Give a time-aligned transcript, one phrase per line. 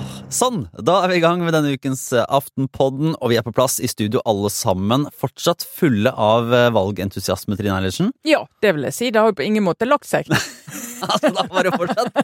[0.00, 0.62] Ah, sånn!
[0.80, 3.76] Da er vi i gang med denne ukens eh, Aftenpodden, og vi er på plass
[3.84, 5.04] i studio alle sammen.
[5.20, 8.12] Fortsatt fulle av eh, valgentusiasme, Trine Eilertsen.
[8.26, 9.10] Ja, det vil jeg si.
[9.12, 10.30] Det har jo på ingen måte lagt seg.
[11.10, 12.16] altså, da var det fortsatt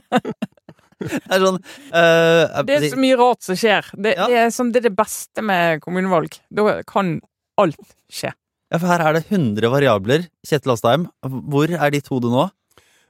[0.97, 3.93] Det er sånn uh, Det er så mye rart som skjer.
[3.93, 4.29] Det, Ja.
[4.33, 6.39] det, er, som, det er det beste med kommunevalg.
[6.49, 7.19] Da kan
[7.61, 8.33] alt skje.
[8.73, 10.25] Ja, for her er det 100 variabler.
[10.47, 12.49] Kjetil Astheim, hvor er ditt hode nå?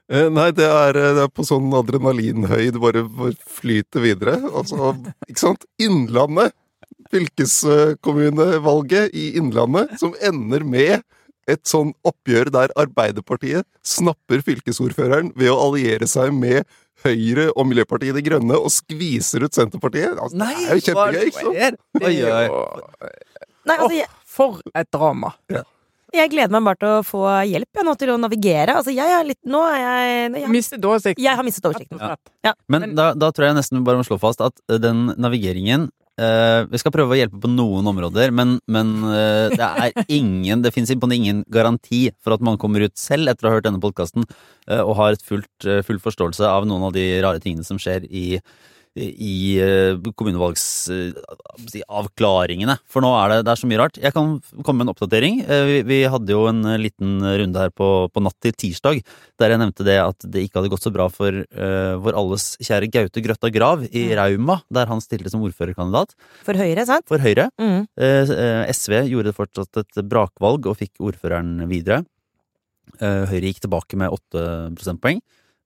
[0.07, 3.01] Eh, nei, det er, eh, det er på sånn adrenalinhøy, det bare,
[3.59, 4.37] flyter videre.
[4.55, 4.93] Altså,
[5.27, 5.67] ikke sant?
[5.83, 6.55] Innlandet.
[7.11, 11.03] Fylkeskommunevalget i Innlandet, som ender med
[11.47, 16.65] et sånn oppgjør der Arbeiderpartiet snapper fylkesordføreren ved å alliere seg med
[17.05, 20.17] Høyre og Miljøpartiet De Grønne og skviser ut Senterpartiet.
[20.17, 21.77] Altså, det er jo kjempegøy, ikke sant?
[22.01, 22.47] Oi, oi.
[23.67, 25.31] Nei, altså, jeg, for et drama.
[26.15, 28.77] Jeg gleder meg bare til å få hjelp jeg, nå til å navigere.
[28.79, 31.21] Altså, jeg er litt Nå er jeg jeg, Mistet oversikt.
[31.21, 31.99] jeg har mistet oversikten.
[32.01, 32.15] Ja.
[32.47, 32.53] Ja.
[32.71, 35.89] Men da, da tror jeg nesten vi bare må slå fast at eh, den navigeringen
[36.19, 40.63] eh, Vi skal prøve å hjelpe på noen områder, men, men eh, det er ingen
[40.65, 43.83] Det fins ingen garanti for at man kommer ut selv etter å ha hørt denne
[43.83, 44.27] podkasten
[44.83, 48.07] og har et fullt, eh, full forståelse av noen av de rare tingene som skjer
[48.09, 48.39] i
[48.97, 52.75] i eh, kommunevalgsavklaringene.
[52.89, 53.99] For nå er det, det er så mye rart.
[54.01, 54.25] Jeg kan
[54.65, 55.35] komme med en oppdatering.
[55.45, 58.97] Eh, Vi, vi hadde jo en eh, liten runde her på, på natt til tirsdag
[59.37, 62.43] der jeg nevnte det at det ikke hadde gått så bra for uh, vår alles
[62.63, 66.09] kjære Gaute Grøtta Grav i Rauma, der han stilte som ordførerkandidat
[66.47, 67.05] For Høyre, sant?
[67.09, 67.45] for Høyre.
[67.61, 67.81] Mm.
[68.01, 71.99] Eh, eh, SV gjorde fortsatt et brakvalg og fikk ordføreren videre.
[73.01, 74.39] Uh, Høyre gikk tilbake med åtte
[74.77, 75.19] prosentpoeng.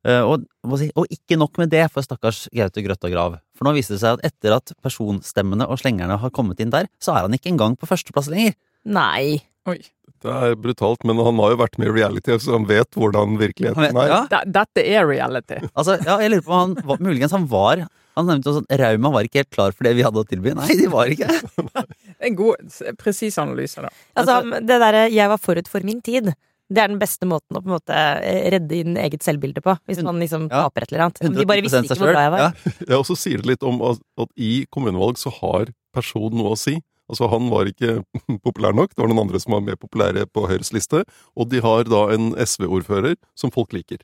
[0.07, 3.37] Eh, og, hva si, og ikke nok med det for stakkars Gaute Grøtta Grav.
[3.57, 6.89] For nå viser det seg at etter at personstemmene og slengerne har kommet inn der,
[7.01, 8.57] så er han ikke engang på førsteplass lenger.
[8.89, 9.41] Nei.
[9.69, 9.77] Oi.
[10.21, 13.39] Det er brutalt, men han har jo vært med i reality, så han vet hvordan
[13.41, 14.11] virkeligheten er.
[14.11, 15.57] Ja, Dette er reality.
[15.77, 17.87] altså, ja, jeg lurer på om han var, muligens han var
[18.19, 20.53] Han nevnte også at Rauma var ikke helt klar for det vi hadde å tilby.
[20.57, 21.85] Nei, de var ikke Det
[22.27, 23.89] En god, presis analyse, da.
[24.19, 26.33] Altså, det derre 'jeg var forut for min tid',
[26.71, 29.73] det er den beste måten å på en måte eh, redde inn eget selvbilde på.
[29.89, 30.65] Hvis man liksom Ja.
[30.69, 31.19] taper et eller annet.
[31.35, 32.45] De bare visste ikke hvor bra jeg var.
[32.45, 32.71] Ja.
[32.91, 36.59] Jeg også sier det litt om at, at i kommunevalg så har person noe å
[36.59, 36.77] si.
[37.11, 37.97] Altså Han var ikke
[38.45, 41.03] populær nok, det var noen andre som var mer populære på Høyres liste.
[41.35, 43.99] Og de har da en SV-ordfører som folk liker.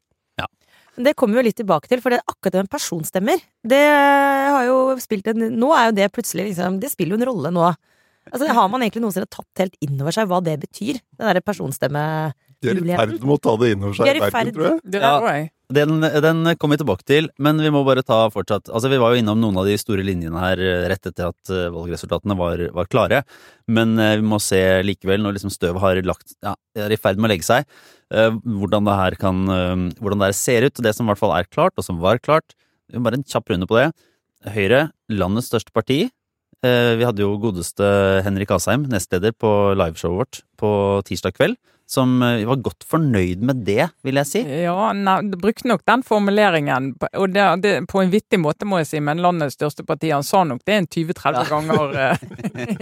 [0.98, 3.42] Men Det kommer vi jo litt tilbake til, for det, er akkurat det med personstemmer,
[3.70, 7.28] det har jo spilt en Nå er jo det plutselig liksom Det spiller jo en
[7.30, 7.68] rolle nå.
[8.32, 10.98] Altså, Har man egentlig noensinne tatt helt innover seg hva det betyr?
[10.98, 12.34] den derre personstemme...
[12.64, 14.82] De er i ferd med å ta det inn over seg i verden, tror jeg.
[14.88, 15.02] Det.
[15.78, 19.12] Den, den kommer vi tilbake til, men vi må bare ta fortsatt Altså, vi var
[19.12, 22.64] jo innom noen av de store linjene her eh, rett etter at eh, valgresultatene var,
[22.74, 23.20] var klare.
[23.68, 27.20] Men eh, vi må se likevel, når liksom støvet har lagt Ja, er i ferd
[27.20, 27.68] med å legge seg,
[28.08, 29.42] hvordan det her kan
[30.00, 30.78] Hvordan det her ser ut.
[30.80, 32.56] Og det som i hvert fall er klart, og som var klart
[32.96, 33.90] Bare en kjapp runde på det.
[34.56, 36.06] Høyre, landets største parti.
[36.66, 37.86] Eh, Vi hadde jo godeste
[38.26, 40.70] Henrik Asheim, nestleder, på liveshowet vårt på
[41.06, 41.58] tirsdag kveld.
[41.88, 44.42] Som eh, var godt fornøyd med det, vil jeg si.
[44.66, 48.82] Ja, nei, det brukte nok den formuleringen, og det, det, på en vittig måte, må
[48.82, 50.10] jeg si, men landets største parti.
[50.12, 51.46] Han sa nok det en 20-30 Ja.
[51.48, 52.26] ganger eh,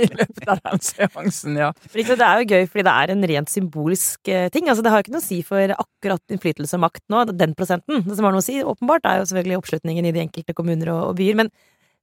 [0.07, 1.69] i løpet av den seansen, ja.
[1.93, 4.71] Det er jo gøy fordi det er en rent symbolsk eh, ting.
[4.73, 8.01] Altså, det har ikke noe å si for akkurat innflytelse og makt nå, den prosenten.
[8.09, 10.95] Det som har noe å si, åpenbart, er jo selvfølgelig oppslutningen i de enkelte kommuner
[10.95, 11.37] og, og byer.
[11.43, 11.53] Men,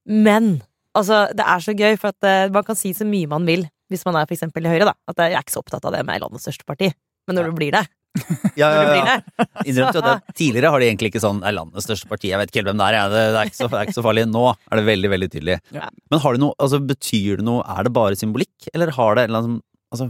[0.07, 0.53] men
[0.95, 4.05] altså, det er så gøy, for at man kan si så mye man vil hvis
[4.07, 4.93] man er for eksempel i Høyre, da.
[5.11, 6.93] At jeg er ikke så opptatt av det med landets største parti.
[7.27, 7.51] Men når Ja.
[7.51, 7.83] du blir det,
[8.59, 11.39] Ja, når du blir ja, det Innrømte jo at tidligere har de egentlig ikke sånn
[11.41, 13.09] Er landets største parti, jeg vet ikke helt hvem det er, jeg.
[13.13, 14.25] Det, det, er ikke så, det er ikke så farlig.
[14.29, 15.55] Nå er det veldig, veldig tydelig.
[15.73, 15.87] Ja.
[16.13, 19.23] Men har det noe, altså betyr det noe, er det bare symbolikk, eller har det
[19.25, 19.57] en eller annen
[19.93, 20.09] altså,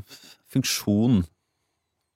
[0.54, 1.22] funksjon?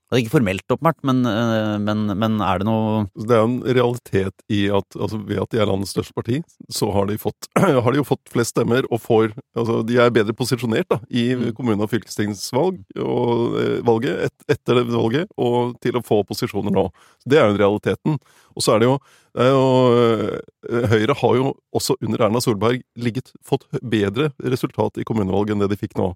[0.07, 4.45] Altså, ikke formelt, åpenbart, men, øh, men, men er det noe Det er en realitet
[4.47, 6.38] i at altså ved at de er landets største parti,
[6.72, 10.13] så har de, fått, har de jo fått flest stemmer og får Altså de er
[10.13, 11.51] bedre posisjonert da, i Mm.
[11.57, 16.71] kommune- og fylkestingsvalg og eh, valget et, etter det valget, og til å få posisjoner
[16.71, 16.86] nå.
[17.27, 18.15] Det er jo realiteten.
[18.56, 18.95] Og så er det jo,
[19.36, 19.65] det er jo
[19.98, 25.62] eh, Høyre har jo også under Erna Solberg ligget, fått bedre resultat i kommunevalg enn
[25.65, 26.13] det de fikk nå.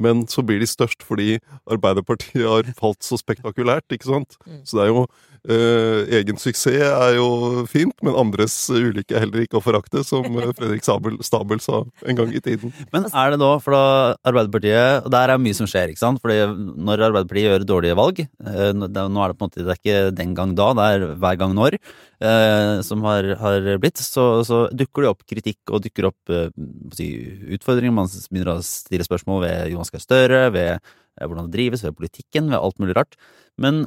[0.00, 1.38] Men så blir de størst fordi
[1.70, 4.38] Arbeiderpartiet har falt så spektakulært, ikke sant?
[4.46, 4.62] Mm.
[4.64, 5.04] Så det er jo
[5.48, 10.52] Egen suksess er jo fint, men andres ulykke er heller ikke å forakte, som eh,
[10.58, 12.74] Fredrik Sabel, Stabel sa en gang i tiden.
[12.92, 13.84] Men er det da, for da
[14.26, 16.20] Arbeiderpartiet Og der er mye som skjer, ikke sant?
[16.22, 16.38] Fordi
[16.76, 20.14] når Arbeiderpartiet gjør dårlige valg eh, nå er det på en måte Det er ikke
[20.16, 21.78] den gang da, det er hver gang når
[22.20, 24.00] eh, som har, har blitt.
[24.04, 26.50] Så, så dukker det opp kritikk og dukker opp eh,
[26.96, 27.10] si,
[27.56, 27.94] utfordringer.
[27.96, 31.96] Man begynner å stille spørsmål ved Jonas Gahr Støre, ved eh, hvordan det drives, ved
[31.98, 33.18] politikken, ved alt mulig rart.
[33.60, 33.84] Men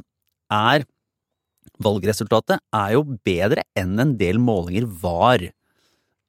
[0.52, 0.84] er
[1.82, 5.42] valgresultatet er jo bedre enn en del målinger var.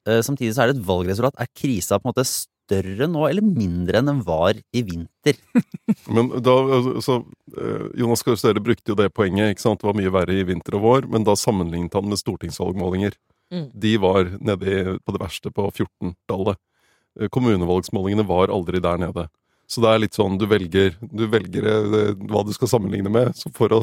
[0.08, 1.38] eh, samtidig så er det et valgresultat.
[1.40, 5.38] Er krisa på en måte større nå, eller mindre enn den var i vinter?
[6.16, 6.56] Men da,
[6.98, 7.24] altså,
[7.58, 9.54] eh, Jonas Gahr Støre brukte jo det poenget.
[9.54, 9.82] ikke sant?
[9.82, 13.18] Det var mye verre i vinter og vår, men da sammenlignet han med stortingsvalgmålinger.
[13.54, 13.68] Mm.
[13.74, 16.58] De var nede på det verste på 14-tallet.
[17.22, 19.28] Eh, Kommunevalgsmålingene var aldri der nede.
[19.70, 21.66] Så det er litt sånn du velger, du velger
[22.30, 23.80] hva du skal sammenligne med, så for å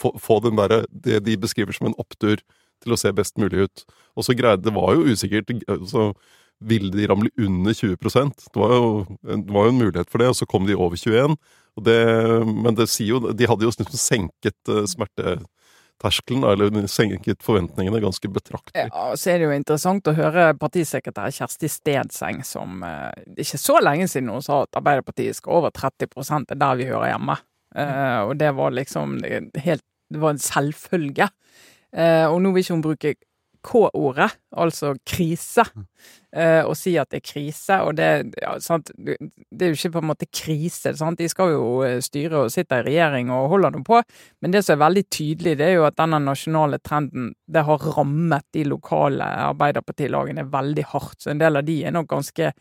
[0.00, 2.42] få, få den der, det de beskriver som en opptur
[2.84, 3.84] til å se best mulig ut.
[4.16, 5.52] Og så greide Det var jo usikkert.
[5.88, 6.12] Så
[6.60, 10.30] ville de ramle under 20% Det var jo, det var jo en mulighet for det,
[10.32, 11.36] og så kom de over 21
[11.76, 11.98] og det,
[12.46, 18.30] Men det sier jo De hadde jo liksom senket eh, smerteterskelen, eller senket forventningene ganske
[18.32, 18.86] betraktelig.
[18.86, 23.12] Ja, og så er det jo interessant å høre partisekretær Kjersti Stedseng, som eh,
[23.44, 26.88] ikke så lenge siden hun sa at Arbeiderpartiet skal over 30 det er der vi
[26.88, 27.36] hører hjemme.
[27.76, 29.20] Eh, og det var liksom
[29.64, 31.26] helt Det var en selvfølgelig.
[31.90, 33.10] Uh, og nå vil ikke hun bruke
[33.66, 37.78] K-ordet, altså krise, uh, og si at det er krise.
[37.82, 38.52] Og det, ja,
[38.94, 40.92] det er jo ikke på en måte krise.
[40.94, 41.18] Sant?
[41.18, 41.64] De skal jo
[42.06, 43.98] styre og sitte i regjering og holder dem på.
[44.38, 47.90] Men det som er veldig tydelig, det er jo at denne nasjonale trenden det har
[47.98, 51.18] rammet de lokale Arbeiderpartilagene veldig hardt.
[51.18, 52.54] Så en del av de er nok ganske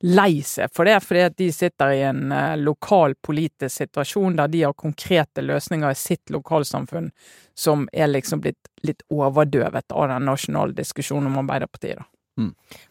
[0.00, 4.48] lei seg for det, fordi at de sitter i en eh, lokal politisk situasjon der
[4.52, 7.10] de har konkrete løsninger i sitt lokalsamfunn
[7.54, 12.00] som er liksom blitt litt overdøvet av den nasjonale diskusjonen om Arbeiderpartiet.
[12.00, 12.08] da.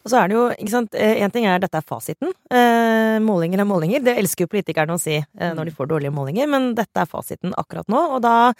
[0.04, 2.34] Og så er det jo, ikke sant, én ting er dette er fasiten.
[2.54, 4.04] Eh, målinger er målinger.
[4.06, 7.10] Det elsker jo politikerne å si eh, når de får dårlige målinger, men dette er
[7.10, 8.04] fasiten akkurat nå.
[8.16, 8.52] Og da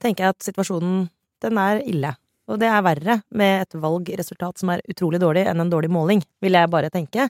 [0.00, 1.08] tenker jeg at situasjonen,
[1.44, 2.14] den er ille.
[2.50, 6.24] Og det er verre med et valgresultat som er utrolig dårlig, enn en dårlig måling,
[6.42, 7.28] vil jeg bare tenke.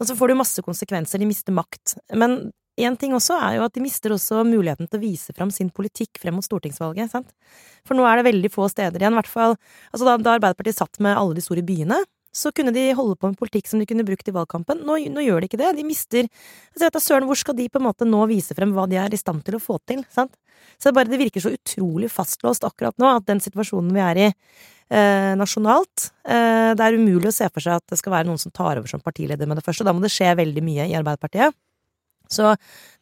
[0.00, 1.96] Og så får det jo masse konsekvenser, de mister makt.
[2.18, 5.52] Men én ting også er jo at de mister også muligheten til å vise fram
[5.52, 7.30] sin politikk frem mot stortingsvalget, sant.
[7.88, 9.56] For nå er det veldig få steder igjen, i hvert fall
[9.92, 12.00] Altså da, da Arbeiderpartiet satt med alle de store byene,
[12.32, 14.80] så kunne de holde på med politikk som de kunne brukt i valgkampen.
[14.88, 15.72] Nå, nå gjør de ikke det.
[15.76, 18.72] De mister altså, vet du, Søren, hvor skal de på en måte nå vise frem
[18.76, 20.00] hva de er i stand til å få til?
[20.12, 20.34] sant?
[20.78, 24.20] Så det, bare, det virker så utrolig fastlåst akkurat nå, at den situasjonen vi er
[24.20, 28.30] i eh, nasjonalt eh, Det er umulig å se for seg at det skal være
[28.30, 29.84] noen som tar over som partileder med det første.
[29.84, 31.58] Da må det skje veldig mye i Arbeiderpartiet.
[32.32, 32.54] Så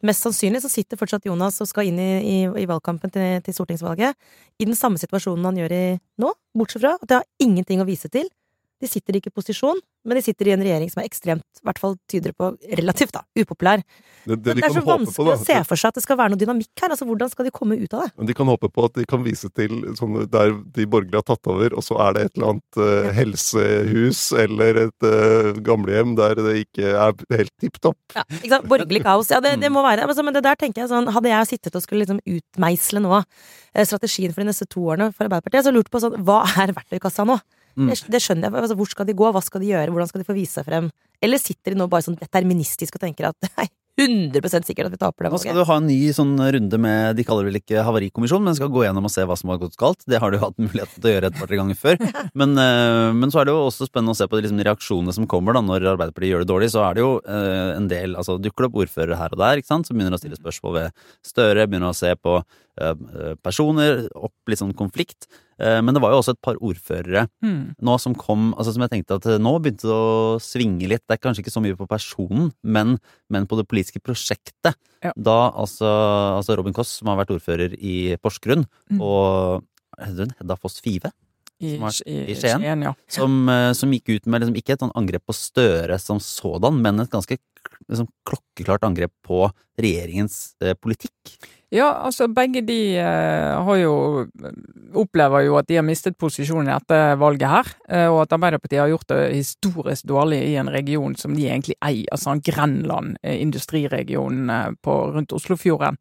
[0.03, 3.55] mest sannsynlig så sitter fortsatt Jonas og skal inn i, i, i valgkampen til, til
[3.55, 4.17] stortingsvalget
[4.59, 5.83] i den samme situasjonen han gjør i
[6.19, 8.27] nå, bortsett fra at det har ingenting å vise til.
[8.81, 11.65] De sitter ikke i posisjon, men de sitter i en regjering som er ekstremt, i
[11.67, 13.83] hvert fall tyder på relativt, da, upopulær.
[14.25, 16.83] Det, Det, er så vanskelig å se for seg at det skal være noe dynamikk
[16.83, 16.93] her.
[16.93, 18.11] Altså, hvordan skal de komme ut av det?
[18.17, 21.27] Men de kan håpe på at de kan vise til sånn, der de borgerlige har
[21.29, 26.17] tatt over, og så er det et eller annet uh, helsehus eller et uh, gamlehjem
[26.19, 27.99] der det ikke er helt tipp topp.
[28.17, 28.69] Ja, ikke sant?
[28.71, 29.31] Borgerlig kaos.
[29.33, 31.75] Ja, det, det må være altså, Men det der tenker jeg sånn Hadde jeg sittet
[31.77, 35.73] og skulle liksom utmeisle nå eh, strategien for de neste to årene for Arbeiderpartiet, så
[35.73, 37.39] lurt på sånn Hva er verktøykassa nå?
[37.75, 37.91] Mm.
[37.91, 38.63] Det, skjønner jeg.
[38.63, 39.29] Altså, hvor skal de gå?
[39.31, 39.93] Hva skal de gjøre?
[39.93, 40.89] Hvordan skal de få vise seg frem?
[41.21, 43.69] Eller sitter de nå bare sånn deterministisk og tenker at det er
[43.99, 47.17] 100 sikkert at vi taper det Nå skal du ha en ny sånn runde med
[47.17, 49.59] De kaller det vel ikke havarikommisjon, men skal gå gjennom og se hva som har
[49.61, 50.05] gått galt.
[50.09, 51.99] Det har du jo hatt muligheten til å gjøre et par-tre ganger før.
[52.41, 55.13] Men, eh, men så er det jo også spennende å se på de liksom, reaksjonene
[55.15, 56.69] som kommer da når Arbeiderpartiet gjør det dårlig.
[56.71, 59.61] Så er det jo eh, en del altså Dukker det opp ordførere her og der
[59.61, 64.05] ikke sant, som begynner å stille spørsmål ved Støre, begynner å se på eh, personer,
[64.15, 65.27] opp litt sånn konflikt.
[65.61, 67.77] Eh, men det var jo også et par ordførere mm.
[67.85, 71.03] nå som kom, altså som jeg tenkte at nå begynte det å svinge litt.
[71.05, 72.95] Det er kanskje ikke så mye på personen, men,
[73.29, 74.77] men på det politiske prosjektet.
[75.05, 75.13] Ja.
[75.15, 75.89] Da altså,
[76.37, 78.99] altså Robin Koss, som har vært ordfører i Porsgrunn, Mm.
[79.05, 79.61] og
[80.01, 81.11] Hedda Foss Five,
[81.61, 82.83] I, Som i, i Skien?
[82.83, 82.91] ja.
[83.15, 86.81] som, eh, som gikk ut med liksom, ikke et sånn angrep på Støre som sådan,
[86.81, 87.37] men et ganske
[87.87, 89.45] liksom, klokkeklart angrep på
[89.79, 91.35] regjeringens eh, politikk.
[91.71, 93.93] Ja, altså begge de eh, har jo
[94.99, 98.91] opplever jo at de har mistet posisjonen etter valget her, eh, og at Arbeiderpartiet har
[98.91, 103.39] gjort det historisk dårlig i en region som de egentlig eier, altså en Grenland, eh,
[103.39, 105.95] industriregionen eh, på, rundt Oslofjorden.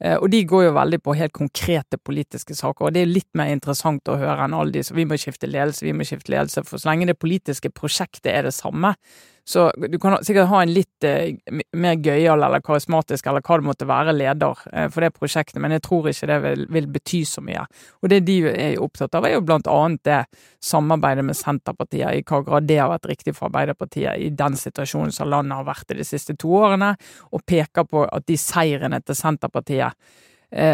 [0.00, 3.28] Eh, Og de går jo veldig på helt konkrete politiske saker, og det er litt
[3.36, 6.32] mer interessant å høre enn alle de som vi må skifte ledelse, vi må skifte
[6.32, 8.94] ledelse, for så lenge det politiske prosjektet er det samme,
[9.44, 11.38] så du kan sikkert ha en litt eh,
[11.76, 15.74] mer gøyal eller karismatisk eller hva det måtte være leder eh, for det prosjektet, men
[15.74, 17.64] jeg tror ikke det vil, vil bety så mye.
[18.00, 20.20] Og det de er opptatt av, er jo blant annet det
[20.64, 25.14] samarbeidet med Senterpartiet, i hva grad det har vært riktig for Arbeiderpartiet i den situasjonen
[25.14, 26.94] som landet har vært i de siste to årene,
[27.32, 29.96] og peker på at de seirene til Senterpartiet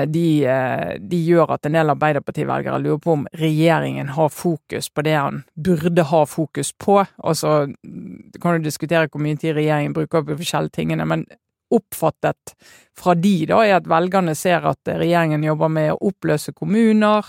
[0.09, 5.04] de, eh, de gjør at en del Arbeiderparti-velgere lurer på om regjeringen har fokus på
[5.04, 7.02] det han burde ha fokus på.
[7.18, 11.26] Altså, du kan jo diskutere hvor mye tid regjeringen bruker på forskjellige tingene, men
[11.71, 12.54] oppfattet
[12.97, 17.26] fra de, da, er at velgerne ser at regjeringen jobber med å oppløse kommuner.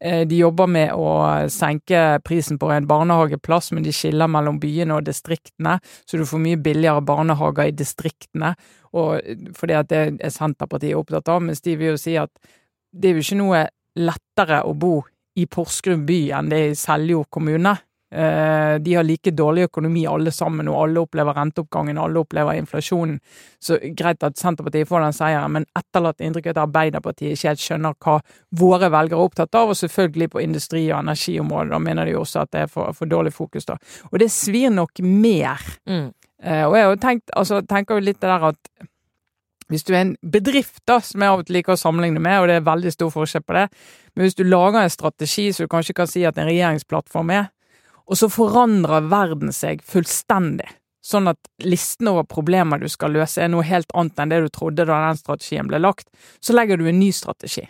[0.00, 5.00] Eh, de jobber med å senke prisen på en barnehageplass, men de skiller mellom byene
[5.00, 8.54] og distriktene, så du får mye billigere barnehager i distriktene.
[8.96, 12.32] Og fordi at det er Senterpartiet opptatt av, mens de vil jo si at
[12.92, 13.66] det er jo ikke noe
[13.98, 15.02] lettere å bo
[15.38, 17.76] i Porsgrunn by enn det er i Seljord kommune.
[18.10, 23.18] Eh, de har like dårlig økonomi alle sammen, og alle opplever renteoppgangen, alle opplever inflasjonen.
[23.60, 27.98] Så greit at Senterpartiet får den seieren, men etterlatt inntrykk at Arbeiderpartiet ikke helt skjønner
[28.00, 28.16] hva
[28.56, 31.74] våre velgere er opptatt av, og selvfølgelig på industri- og energiområdet.
[31.74, 33.76] Da mener de også at det er for, for dårlig fokus, da.
[34.08, 35.60] Og det svir nok mer.
[35.84, 36.08] Mm.
[36.42, 38.88] Eh, og jeg har jo tenkt, altså, tenker jo litt det der at
[39.68, 42.40] hvis du er en bedrift, da, som jeg av og til liker å sammenligne med,
[42.40, 43.66] og det er veldig stor forskjell på det,
[44.14, 47.50] men hvis du lager en strategi som du kanskje kan si at en regjeringsplattform er,
[48.08, 50.70] og så forandrer verden seg fullstendig.
[51.04, 54.48] Sånn at listen over problemer du skal løse er noe helt annet enn det du
[54.52, 56.08] trodde da den strategien ble lagt.
[56.40, 57.66] Så legger du en ny strategi.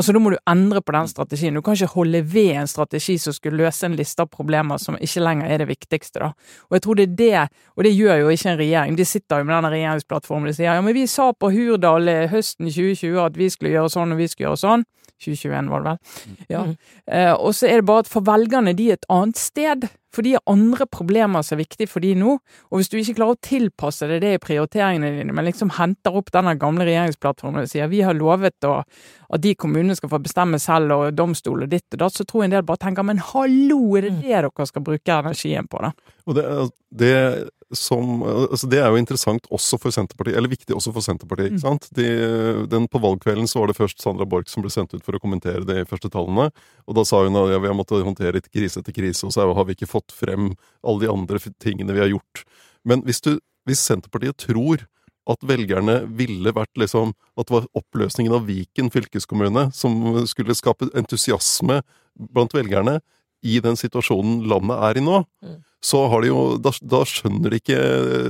[0.00, 1.54] Altså, Da må du endre på den strategien.
[1.54, 4.96] Du kan ikke holde ved en strategi som skulle løse en liste av problemer som
[4.96, 6.20] ikke lenger er det viktigste.
[6.20, 6.30] da.
[6.70, 8.96] Og jeg tror det er det, og det gjør jo ikke en regjering.
[8.96, 12.70] De sitter jo med denne regjeringsplattformen og sier ja, men vi sa på Hurdal høsten
[12.72, 14.86] 2020 at vi skulle gjøre sånn og vi skulle gjøre sånn.
[15.20, 16.36] 2021 var det vel.
[16.48, 16.62] Ja.
[16.64, 16.76] Mm.
[17.12, 19.90] Eh, og så er det bare at for velgerne de er et annet sted.
[20.14, 22.36] For de har andre problemer som er viktige for de nå.
[22.70, 26.18] Og hvis du ikke klarer å tilpasse deg det i prioriteringene dine, men liksom henter
[26.18, 28.80] opp denne gamle regjeringsplattformen og sier vi har lovet å,
[29.30, 32.44] at de kommunene skal få bestemme selv, og domstol og ditt og datt, så tror
[32.44, 34.22] jeg en del bare tenker men hallo, er det mm.
[34.24, 35.92] det dere skal bruke energien på, da?
[36.26, 36.46] Og det,
[36.90, 41.52] det som altså Det er jo interessant også for Senterpartiet, eller viktig også for Senterpartiet.
[41.52, 41.62] ikke mm.
[41.62, 41.86] sant?
[41.94, 42.06] De,
[42.66, 45.20] den På valgkvelden så var det først Sandra Borch som ble sendt ut for å
[45.22, 46.48] kommentere de første tallene.
[46.90, 49.34] Og da sa hun at ja, vi har måttet håndtere et krise etter krise, og
[49.36, 50.50] så har vi ikke fått frem
[50.82, 52.42] alle de andre tingene vi har gjort.
[52.82, 53.36] Men hvis, du,
[53.70, 54.88] hvis Senterpartiet tror
[55.30, 60.90] at velgerne ville vært liksom At det var oppløsningen av Viken fylkeskommune som skulle skape
[60.96, 61.82] entusiasme
[62.18, 62.98] blant velgerne
[63.46, 65.22] i den situasjonen landet er i nå.
[65.44, 67.78] Mm så har de jo Da, da skjønner de ikke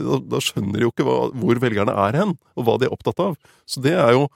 [0.06, 2.94] da, da skjønner de jo ikke hva, hvor velgerne er hen, og hva de er
[2.94, 3.36] opptatt av.
[3.68, 4.26] Så det er jo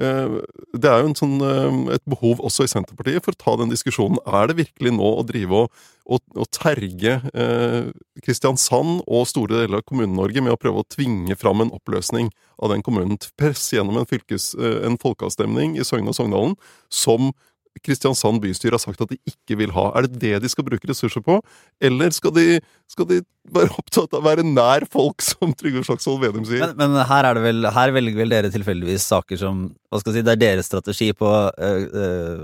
[0.00, 0.38] eh,
[0.72, 4.20] det er jo sånn, eh, et behov også i Senterpartiet for å ta den diskusjonen.
[4.24, 7.92] Er det virkelig nå å drive og, og, og terge eh,
[8.24, 12.72] Kristiansand og store deler av Kommune-Norge med å prøve å tvinge fram en oppløsning av
[12.72, 13.20] den kommunen?
[13.38, 16.56] Press gjennom en, fylkes, eh, en folkeavstemning i Søgne og Sogndalen
[16.88, 17.34] som
[17.80, 19.88] Kristiansand bystyre har sagt at de ikke vil ha.
[19.96, 21.38] Er det det de skal bruke ressurser på,
[21.82, 22.46] eller skal de,
[22.90, 23.22] skal de
[23.54, 26.66] være opptatt av å være nær folk, som Trygve Slagsvold Vedum sier?
[26.68, 30.22] Men, men, her, er vel, her velger vel dere tilfeldigvis saker som hva skal jeg
[30.22, 32.38] si, Det er deres strategi på øh, øh,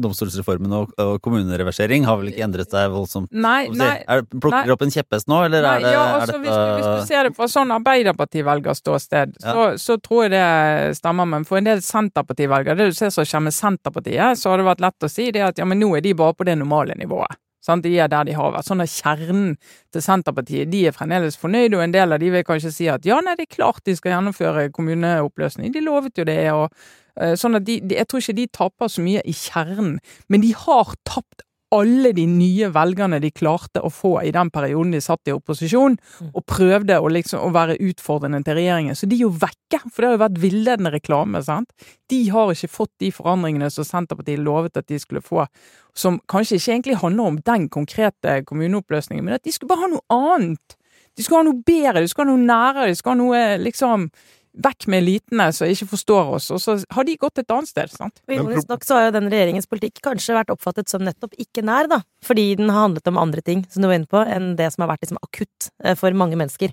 [0.00, 3.28] domstolsreformen og, og, kommunereversering har vel ikke endret seg voldsomt?
[3.32, 6.38] Nei, nei, er, Plukker dere opp en kjepphest nå, eller nei, er det ja, altså,
[6.38, 6.56] er dette...
[6.56, 9.52] hvis, hvis, du ser det fra sånn Arbeiderparti-velgerståsted, ja.
[9.52, 11.28] så, så tror jeg det stemmer.
[11.28, 14.84] Men for en del Senterparti-velgere, det du ser som kommer Senterpartiet, så har det vært
[14.84, 17.36] lett å si det at ja, men nå er de bare på det normale nivået.
[17.64, 17.84] Sant?
[17.84, 18.68] De er der de har vært.
[18.68, 19.54] Sånn er Kjernen
[19.94, 23.08] til Senterpartiet de er fremdeles fornøyde, og en del av de vil kanskje si at
[23.08, 25.72] ja, nei, det er klart de skal gjennomføre kommuneoppløsning.
[25.74, 26.38] De lovet jo det.
[26.52, 30.44] og uh, sånn at de, Jeg tror ikke de taper så mye i kjernen, men
[30.44, 35.00] de har tapt alle de nye velgerne de klarte å få i den perioden de
[35.02, 36.28] satt i opposisjon, mm.
[36.36, 38.98] og prøvde å, liksom, å være utfordrende til regjeringen.
[38.98, 41.42] Så de er jo vekke, for det har jo vært villedende reklame.
[41.42, 41.72] sant?
[42.10, 45.48] De har ikke fått de forandringene som Senterpartiet lovet at de skulle få,
[45.96, 49.92] som kanskje ikke egentlig handler om den konkrete kommuneoppløsningen, men at de skulle bare ha
[49.94, 50.78] noe annet.
[51.14, 54.08] De skulle ha noe bedre, de skulle ha noe nærere, de skulle ha noe liksom
[54.54, 57.90] Vekk med elitene som ikke forstår oss, og så har de gått et annet sted.
[57.90, 58.20] sant?
[58.30, 61.90] Ironisk nok så har jo den regjeringens politikk kanskje vært oppfattet som nettopp ikke nær,
[61.90, 62.04] da.
[62.22, 64.84] Fordi den har handlet om andre ting, som du var inne på, enn det som
[64.84, 66.70] har vært liksom akutt eh, for mange mennesker.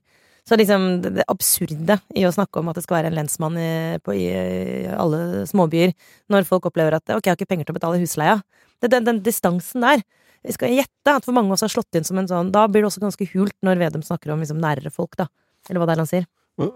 [0.47, 3.73] Så liksom det absurde i å snakke om at det skal være en lensmann i,
[4.01, 4.29] på, i
[4.89, 5.93] alle småbyer,
[6.33, 8.39] når folk opplever at ok, jeg har ikke penger til å betale husleia.
[8.81, 10.01] Det, den, den distansen der.
[10.41, 12.63] Vi skal gjette at for mange av oss har slått inn som en sånn Da
[12.65, 15.27] blir det også ganske hult når Vedum snakker om liksom nærere folk, da.
[15.69, 16.25] Eller hva det er han sier.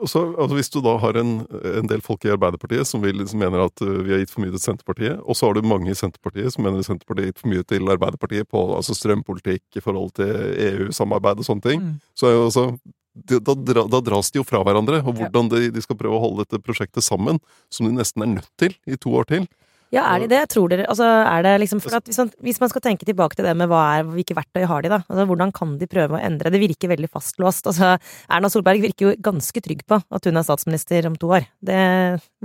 [0.07, 3.41] Så, altså hvis du da har en, en, del folk i Arbeiderpartiet som, vil, som
[3.41, 5.91] mener at uh, vi har gitt for mye til Senterpartiet, og så har du mange
[5.91, 9.79] i Senterpartiet som mener at Senterpartiet har gitt for mye til Arbeiderpartiet på altså strømpolitikk
[9.79, 10.31] i forhold til
[10.69, 11.97] EU-samarbeid og sånne ting, mm.
[12.17, 12.67] så er jo altså
[13.15, 14.99] da, da, da, dras de jo fra hverandre.
[15.05, 17.39] Og hvordan de, de skal prøve å holde dette prosjektet sammen,
[17.71, 19.47] som de nesten er nødt til i to år til.
[19.95, 20.41] Ja, er de det?
[20.51, 23.47] Tror dere Altså, er det liksom For hvis man, hvis man, skal tenke tilbake til
[23.47, 25.01] det med er, hvilke verktøy har de, da?
[25.07, 26.51] Altså, hvordan kan de prøve å endre?
[26.53, 27.69] Det virker veldig fastlåst.
[27.71, 27.95] Altså,
[28.29, 31.47] Erna Solberg virker jo ganske trygg på at hun er statsminister om to år.
[31.63, 31.79] Det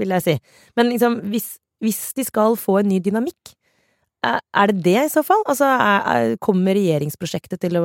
[0.01, 0.37] vil jeg si.
[0.79, 3.55] Men liksom, hvis, hvis de skal få en ny dynamikk,
[4.23, 5.43] er det det i så fall?
[5.49, 7.85] Altså, er, er, kommer regjeringsprosjektet til å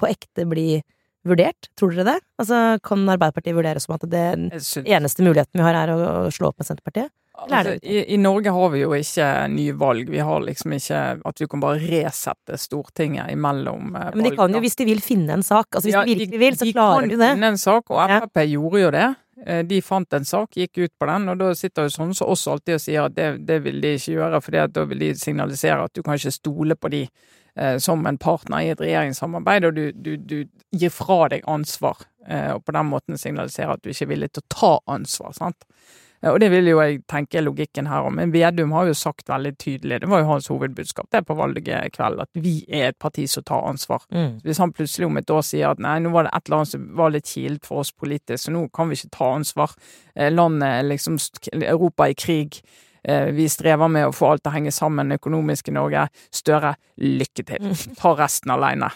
[0.00, 0.80] på ekte bli
[1.28, 1.68] vurdert?
[1.76, 2.18] Tror dere det?
[2.40, 4.26] Altså, Kan Arbeiderpartiet vurdere som at det
[4.64, 7.12] syns- eneste muligheten vi har, er å, å slå opp med Senterpartiet?
[7.48, 10.10] Altså, i, I Norge har vi jo ikke nye valg.
[10.12, 14.36] Vi har liksom ikke at vi kan bare resette Stortinget imellom eh, Ja, men de
[14.36, 16.68] kan jo, hvis de vil finne en sak, altså hvis Ja, de virkelig vil, så
[16.72, 17.18] klarer de det.
[17.18, 18.20] De kan finne en sak, og Ja.
[18.50, 19.08] Gjorde jo det.
[19.46, 22.28] Eh, De fant en sak, gikk ut på den, og da sitter jo sånn som
[22.28, 25.14] oss alltid og sier at det, det vil de ikke gjøre, for da vil de
[25.16, 27.06] signalisere at du kan ikke stole på de
[27.56, 30.44] eh, som en partner i et regjeringssamarbeid, og du, du, du
[30.76, 34.32] gir fra deg ansvar, eh, og på den måten signaliserer at du ikke er villig
[34.34, 35.32] til å ta ansvar.
[35.32, 35.64] sant?
[36.28, 39.30] Og det vil jo jeg tenke er logikken her òg, men Vedum har jo sagt
[39.30, 42.98] veldig tydelig, det var jo hans hovedbudskap det på valget kveld, at vi er et
[43.00, 44.04] parti som tar ansvar.
[44.12, 44.36] Mm.
[44.44, 46.74] Hvis han plutselig om et år sier at nei, nå var det et eller annet
[46.74, 49.74] som var litt kilt for oss politisk, så nå kan vi ikke ta ansvar.
[50.14, 51.16] Eh, Landet liksom
[51.56, 52.60] Europa er i krig.
[53.02, 56.08] Eh, Vi strever med å få alt til å henge sammen økonomisk i Norge.
[56.30, 57.72] Støre, lykke til.
[57.96, 58.90] Ta resten aleine.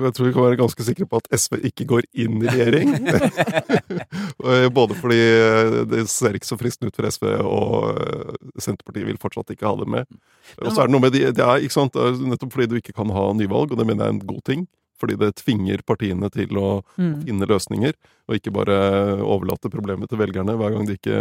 [0.00, 2.92] Jeg tror vi kan være ganske sikre på at SV ikke går inn i regjering.
[4.78, 9.20] Både fordi eh, det ser ikke så fristende ut for SV, og eh, Senterpartiet vil
[9.20, 10.10] fortsatt ikke ha dem med.
[10.60, 13.12] Og så er det noe med de, det det er nettopp fordi du ikke kan
[13.14, 14.66] ha nyvalg, og det mener jeg er en god ting.
[15.00, 17.22] Fordi det tvinger partiene til å Mm.
[17.24, 17.94] finne løsninger,
[18.28, 18.74] og ikke bare
[19.24, 21.20] overlate problemet til velgerne hver gang de ikke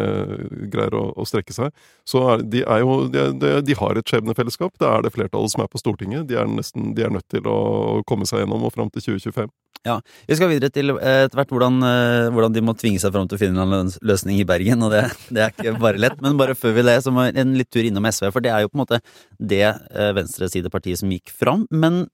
[0.71, 1.71] greier å, å strekke seg.
[2.07, 4.75] Så er, de er jo de, er- de, de har et skjebnefellesskap.
[4.79, 6.27] Det er det flertallet som er på Stortinget.
[6.29, 9.49] De er, nesten, de er nødt til å komme seg gjennom og fram til 2025.
[9.87, 13.13] Ja, Vi skal videre til eh, etter hvert hvordan, eh, hvordan de må tvinge seg
[13.15, 16.19] fram til å finne en løsning i Bergen, og det, det er ikke bare lett.
[16.21, 18.65] Men bare før vi det, så må en litt tur innom SV, for det er
[18.65, 18.99] jo på en måte
[19.39, 21.63] det eh, venstresidepartiet som gikk fram.
[21.71, 22.09] Men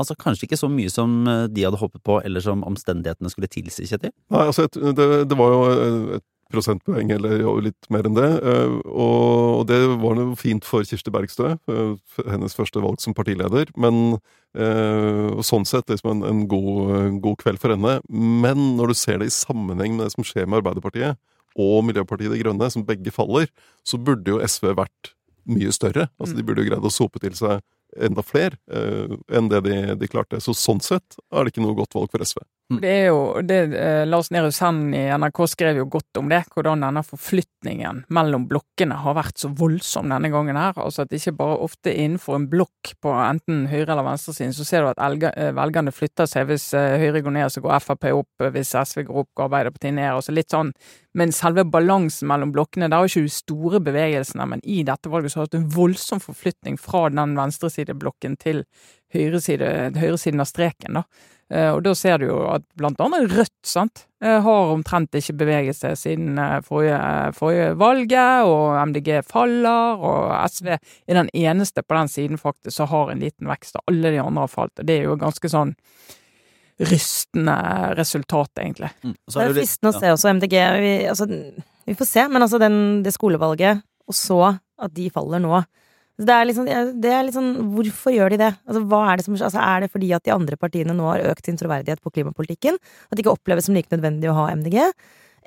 [0.00, 3.48] altså kanskje ikke så mye som eh, de hadde håpet på, eller som omstendighetene skulle
[3.52, 4.12] tilsi, Kjetil?
[4.32, 8.26] Nei, altså, et- det, det var jo eh, et prosentpoeng, eller litt mer enn det.
[8.42, 11.52] eh, Og det var noe fint for Kirsti Bergstø,
[12.26, 13.70] hennes første valg som partileder.
[13.78, 14.16] Men
[15.46, 18.00] sånn sett liksom en, en god, god kveld for henne.
[18.10, 21.14] Men når du ser det i sammenheng med det som skjer med Arbeiderpartiet
[21.60, 23.46] og Miljøpartiet De Grønne, som begge faller,
[23.86, 25.12] så burde jo SV vært
[25.50, 26.08] mye større.
[26.18, 27.62] Altså De burde jo greid å sope til seg
[27.96, 30.40] enda flere eh, enn det de, de klarte.
[30.42, 32.42] Så sånn sett er det ikke noe godt valg for SV.
[32.70, 36.44] Det er jo, det, eh, Lars Nehru Sand i NRK skrev jo godt om det,
[36.54, 40.78] hvordan denne forflytningen mellom blokkene har vært så voldsom denne gangen her.
[40.78, 44.86] Altså at ikke bare ofte innenfor en blokk på enten høyre- eller venstresiden, så ser
[44.86, 46.46] du at elga, eh, velgerne flytter seg.
[46.46, 48.30] Hvis eh, Høyre går ned, så går Frp opp.
[48.46, 50.12] eh, Hvis SV går opp, går Arbeiderpartiet ned.
[50.14, 50.70] Altså litt sånn,
[51.12, 55.10] Men selve balansen mellom blokkene, det er jo ikke de store bevegelsene, men i dette
[55.10, 58.62] valget så har det vært en voldsom forflytning fra den venstresideblokken til
[59.12, 61.02] høyreside, høyresiden av streken, da.
[61.50, 65.34] Eh, Og da ser du jo at blant annet Rødt sant, eh, har omtrent ikke
[65.40, 67.00] beveget seg siden eh, forrige,
[67.34, 72.90] forrige valget, og MDG faller, og SV er den eneste på den siden faktisk som
[72.92, 74.78] har en liten vekst, og alle de andre har falt.
[74.78, 75.74] Og det er jo ganske sånn
[76.80, 77.56] rystende
[77.98, 78.88] resultat, egentlig.
[79.02, 79.16] Mm.
[79.28, 80.56] Så Det er fristende å se også MDG.
[80.80, 81.26] Vi, altså,
[81.84, 84.40] vi får se, men altså den, det skolevalget, og så
[84.80, 85.58] at de faller nå
[86.20, 86.66] det er, liksom,
[87.00, 88.50] det er sånn Hvorfor gjør de det?
[88.68, 91.48] Altså, er, det som, altså, er det fordi at de andre partiene nå har økt
[91.48, 92.76] sin troverdighet på klimapolitikken?
[93.08, 94.78] At det ikke oppleves som like nødvendig å ha MDG?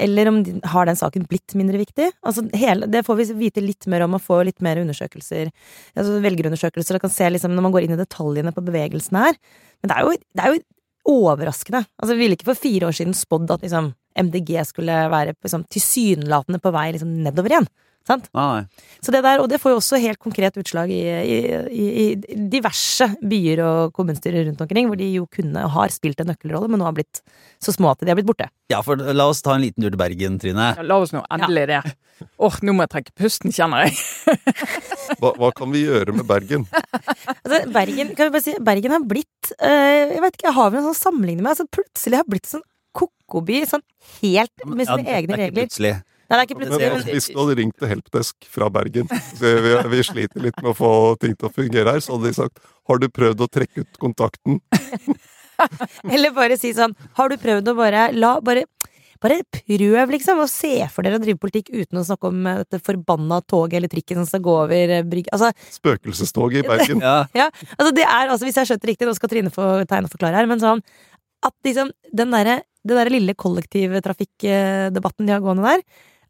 [0.02, 2.10] Eller om de, har den saken blitt mindre viktig?
[2.26, 5.52] Altså, hele, det får vi vite litt mer om og få litt mer undersøkelser.
[5.94, 9.38] Altså, velgerundersøkelser og kan se liksom, når man går inn i detaljene på bevegelsen her.
[9.82, 10.64] Men det er jo, det er jo
[11.14, 11.84] overraskende.
[12.00, 15.68] Altså, vi ville ikke for fire år siden spådd at liksom, MDG skulle være liksom,
[15.74, 17.70] tilsynelatende på vei liksom, nedover igjen.
[18.04, 18.26] Sant?
[18.36, 18.88] Nei, nei.
[19.06, 21.38] Så det der, og det får jo også helt konkret utslag i, i,
[21.72, 26.20] i, i diverse byer og kommunestyrer rundt omkring, hvor de jo kunne og har spilt
[26.20, 27.22] en nøkkelrolle, men nå har blitt
[27.64, 28.50] så små at de har blitt borte.
[28.74, 30.74] Ja, for la oss ta en liten tur til Bergen, Trine.
[30.76, 31.80] Ja, La oss nå endelig det.
[32.44, 33.96] Åh, nå må jeg trekke pusten, kjenner jeg.
[35.20, 36.64] Hva, hva kan vi gjøre med Bergen?
[36.74, 40.80] Altså, Bergen, kan vi bare si, Bergen har blitt øh, Jeg vet ikke, har vi
[40.80, 41.52] noen sånn sammenligning med?
[41.54, 42.64] Altså, plutselig har blitt sånn
[42.98, 43.84] ko-ko-by, sånn
[44.22, 45.68] helt med Ja, sine det er egne ikke regler.
[45.68, 45.94] Plutselig.
[46.30, 46.90] Nei, det er ikke plutselig.
[46.94, 49.10] Men hvis du hadde ringt til Helpdesk fra Bergen
[49.42, 49.52] vi,
[49.92, 52.64] vi sliter litt med å få ting til å fungere her, så hadde de sagt
[52.90, 54.62] Har du prøvd å trekke ut kontakten?
[56.14, 58.66] Eller bare si sånn Har du prøvd å bare la Bare,
[59.24, 62.64] bare prøv, liksom, å se for dere å drive politikk uten å snakke om eh,
[62.64, 65.32] dette forbanna toget eller trikken som skal gå over eh, brygga.
[65.38, 67.04] Altså, Spøkelsestoget i Bergen.
[67.40, 69.70] Ja, altså, det er, altså, hvis jeg har skjønt det riktig, nå skal Trine få
[69.88, 70.84] tegne og forklare her, men sånn
[71.44, 75.84] at liksom den derre der lille kollektivtrafikkdebatten de har gående der,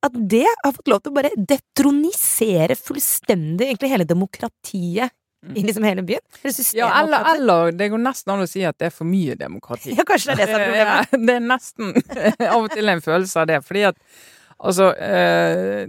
[0.04, 5.14] at det har fått lov til å bare detronisere fullstendig egentlig hele demokratiet
[5.56, 6.22] i liksom hele byen.
[6.44, 9.36] Eller Ja, eller, eller det går nesten an å si at det er for mye
[9.36, 9.92] demokrati.
[9.98, 11.12] Ja, kanskje det er det som er problemet.
[11.12, 11.92] Ja, det er nesten
[12.54, 13.60] av og til en følelse av det.
[13.68, 14.00] Fordi at
[14.64, 15.84] Altså, eh,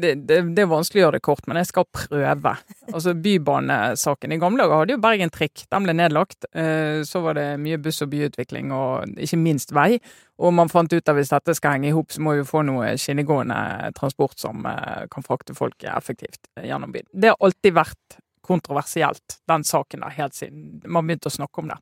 [0.00, 2.54] det, det, det er vanskelig å gjøre det kort, men jeg skal prøve.
[2.88, 4.32] Altså, Bybanesaken.
[4.32, 5.66] I gamle dager hadde jo Bergen Trikk.
[5.68, 6.48] Den ble nedlagt.
[6.56, 9.98] Eh, så var det mye buss- og byutvikling, og ikke minst vei.
[10.40, 12.64] Og man fant ut at hvis dette skal henge i hop, så må vi få
[12.66, 17.10] noe skinnegående transport som eh, kan frakte folk effektivt gjennom byen.
[17.12, 21.70] Det har alltid vært kontroversielt, den saken der, helt siden man begynte å snakke om
[21.72, 21.78] det.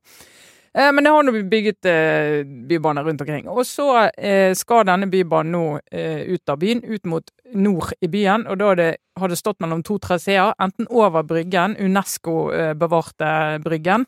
[0.74, 3.48] Eh, Men det har nå blitt bygget eh, bybaner rundt omkring.
[3.48, 5.64] Og så eh, skal denne bybanen nå
[6.32, 8.46] ut av byen, ut mot nord i byen.
[8.48, 14.06] Og da er det, har det stått mellom to traseer, enten over Bryggen, Unesco-bevarte Bryggen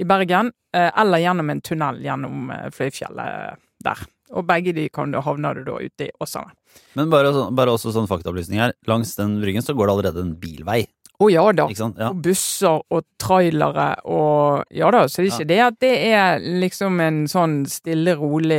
[0.00, 4.02] i Bergen, eller gjennom en tunnel gjennom Fløyfjellet der.
[4.32, 6.54] Og begge de kan da havne da ute i Åsane.
[6.96, 8.72] Men bare, bare også sånn faktaopplysning her.
[8.88, 10.80] Langs den bryggen så går det allerede en bilvei.
[11.22, 11.66] Å ja da.
[11.70, 12.00] Ikke sant?
[12.02, 12.08] Ja.
[12.10, 16.42] Og busser og trailere og Ja da, så det er ikke det at det er
[16.62, 18.58] liksom en sånn stille, rolig,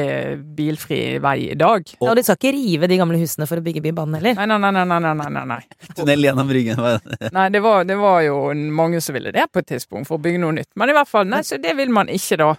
[0.55, 1.83] bilfri vei i dag.
[1.99, 4.35] Og- Ja, de skal ikke rive de gamle husene for å bygge Bybanen heller.
[4.39, 5.61] Nei, nei, nei, nei, nei, nei, nei, nei.
[5.97, 6.79] Tunnel gjennom bryggen.
[7.33, 10.23] Nei, det var, det var jo mange som ville det på et tidspunkt, for å
[10.23, 10.69] bygge noe nytt.
[10.79, 12.53] Men i hvert fall, nei, så det vil man ikke da.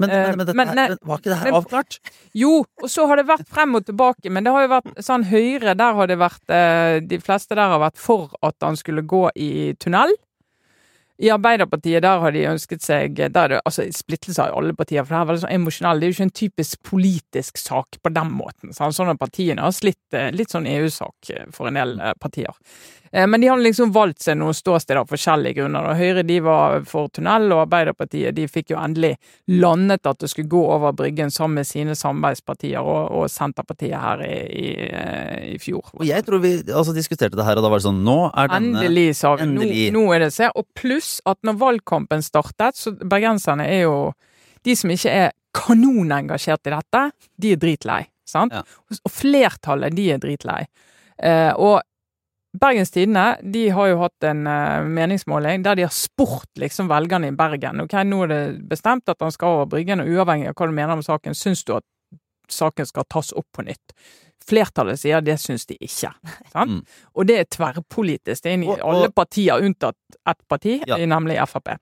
[0.00, 1.98] Men, Eh, men, men, dette, men, nei, men var ikke det her men- avklart?
[2.34, 5.24] Jo, og så har det vært frem og tilbake, men det har jo vært sånn
[5.28, 9.02] Høyre, der har det vært eh, De fleste der har vært for at han skulle
[9.02, 10.14] gå i tunnel.
[11.20, 15.04] I Arbeiderpartiet der har de ønsket seg der er det, altså Splittelse av alle partier,
[15.04, 16.00] for det er veldig sånn emosjonell.
[16.00, 18.72] Det er jo ikke en typisk politisk sak på den måten.
[18.72, 22.16] Sånn, sånn at partiene har slitt eh, litt sånn EU-sak eh, for en del eh,
[22.20, 22.56] partier.
[23.12, 25.84] Men de har liksom valgt seg noen ståsteder av forskjellige grunner.
[25.84, 29.10] og Høyre de var for tunnel, og Arbeiderpartiet de fikk jo endelig
[29.52, 34.24] landet at det skulle gå over Bryggen sammen med sine samarbeidspartier og, og Senterpartiet her
[34.24, 34.72] i, i,
[35.50, 35.92] i fjor.
[35.98, 38.48] Og jeg tror vi altså, diskuterte det her, og da var det sånn Nå er
[38.54, 39.50] denne Endelig, sa vi.
[39.50, 40.48] Nå, nå er det se.
[40.56, 44.12] Og pluss at når valgkampen startet, så bergenserne er jo
[44.62, 47.00] De som ikke er kanonengasjert i dette,
[47.42, 48.02] de er dritlei.
[48.22, 48.54] Sant?
[48.54, 48.62] Ja.
[49.02, 50.60] Og flertallet, de er dritlei.
[51.18, 51.80] Eh, og
[52.60, 57.30] Bergens Tidende de har jo hatt en uh, meningsmåling der de har spurt liksom velgerne
[57.30, 57.80] i Bergen.
[57.86, 60.76] Ok, Nå er det bestemt at han skal over Bryggen, og uavhengig av hva du
[60.76, 61.86] mener om saken, syns du at
[62.52, 63.96] saken skal tas opp på nytt?
[64.48, 66.12] Flertallet sier det syns de ikke.
[66.52, 66.70] Sant?
[66.70, 66.82] Mm.
[67.14, 68.42] Og det er tverrpolitisk.
[68.42, 69.96] Det er inn i alle partier unntatt
[70.28, 70.96] ett parti, Ja.
[70.98, 71.76] nemlig Frp.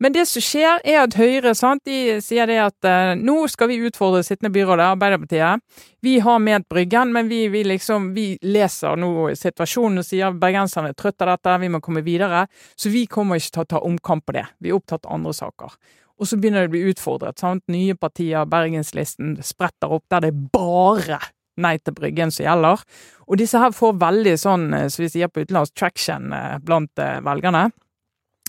[0.00, 3.66] Men det som skjer, er at Høyre sant, de sier det at eh, nå skal
[3.66, 5.58] vi utfordre sittende byråd, Arbeiderpartiet.
[6.06, 10.92] Vi har ment Bryggen, men vi, vi liksom, vi leser nå situasjonen og sier bergenserne
[10.92, 12.44] er trøtt av dette, vi må komme videre.
[12.78, 14.44] Så vi kommer ikke til å ta omkamp på det.
[14.62, 15.74] Vi er opptatt av andre saker.
[16.18, 17.38] Og så begynner det å bli utfordret.
[17.42, 17.64] sant?
[17.66, 21.18] Nye partier, Bergenslisten, spretter opp der det bare
[21.58, 22.84] Nei til Bryggen som gjelder.
[23.28, 27.02] Og disse her får veldig sånn, eh, som vi sier på utenlands, traction eh, blant
[27.02, 27.68] eh, velgerne.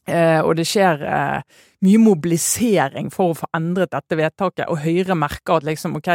[0.10, 1.04] Og det skjer
[1.86, 6.08] mye mobilisering for å få endret dette vedtaket, og Høyre merker at liksom, ok,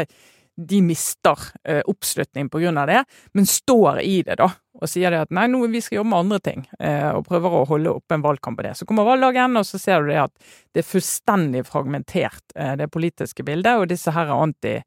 [0.56, 3.04] de mister eh, oppslutning av det,
[3.38, 4.48] men står i det da,
[4.80, 6.66] og sier det at nei, nå vi skal jobbe med andre ting,
[7.14, 8.74] og prøver å holde oppe en valgkamp på det.
[8.74, 10.34] Så kommer valgdagen, og så ser du det at
[10.74, 14.84] det er fullstendig fragmentert, det politiske bildet, og disse her anti eh,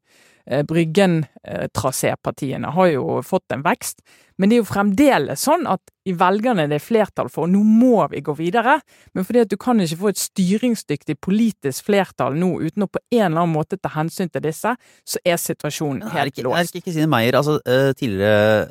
[0.48, 3.98] Bryggen-trasépartiene har jo fått en vekst,
[4.38, 8.06] men det er jo fremdeles sånn at i velgerne det er flertall for nå må
[8.12, 8.74] vi gå videre,
[9.12, 13.00] men fordi at du kan ikke få et styringsdyktig politisk flertall nå uten å på
[13.10, 14.70] en eller annen måte ta hensyn til disse,
[15.04, 16.72] så er situasjonen helt ikke, er låst.
[16.74, 18.66] ikke Kristine Meyer, altså eh, tidligere eh,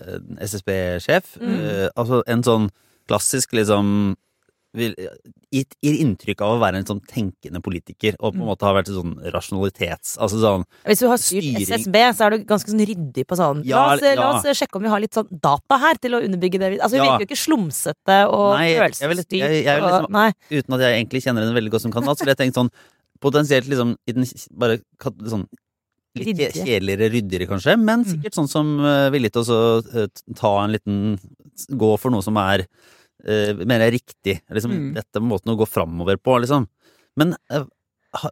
[0.47, 1.59] SSB-sjef, Mm.
[1.59, 2.69] eh, altså en sånn
[3.07, 4.15] klassisk liksom
[4.75, 8.47] gitt, inntrykk av å være en sånn tenkende politiker, og på en Mm.
[8.49, 10.17] måte har vært en sånn rasjonalitets...
[10.19, 11.67] Altså sånn Hvis du har styrt Styring.
[11.67, 13.63] SSB, så er du ganske sånn ryddig på sånn.
[13.65, 16.21] Ja, la, oss, la oss sjekke om vi har litt sånn data her til å
[16.23, 16.79] underbygge det.
[16.79, 17.17] Altså, vi Ja.
[17.17, 19.65] virker jo ikke slumsete og følelsesstyrt.
[19.65, 20.31] liksom- Nei.
[20.51, 22.69] Uten at jeg egentlig kjenner henne veldig godt som kandidat, så ville jeg tenkt sånn
[23.19, 25.47] Potensielt liksom i den bare sånn
[26.17, 28.05] Litt kjedeligere, ryddigere kanskje, men Mm.
[28.11, 31.19] sikkert sånn som uh, villig til å så, eh, ta en liten
[31.71, 32.65] Gå for noe som er
[33.27, 34.41] uh, mer er riktig.
[34.49, 34.93] Liksom, Mm.
[34.95, 36.67] Dette er måten å gå framover på, liksom.
[37.17, 37.65] Men ha-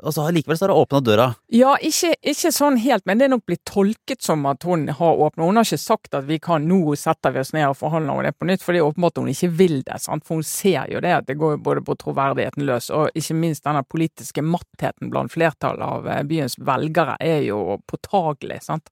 [0.02, 1.28] altså, likevel så har hun åpna døra.
[1.54, 5.22] Ja, ikke, ikke sånn helt, men det er nok blitt tolket som at hun har
[5.28, 5.46] åpnet.
[5.46, 8.24] Hun har ikke sagt at vi kan nå setter vi oss ned og forhandler om
[8.26, 10.00] det på nytt, for det er åpenbart hun ikke vil det.
[10.04, 10.26] sant?
[10.28, 13.66] For hun ser jo det at det går både på troverdigheten løs, og ikke minst
[13.68, 18.62] denne politiske mattheten blant flertallet av eh, byens velgere er jo påtagelig.
[18.66, 18.90] sant?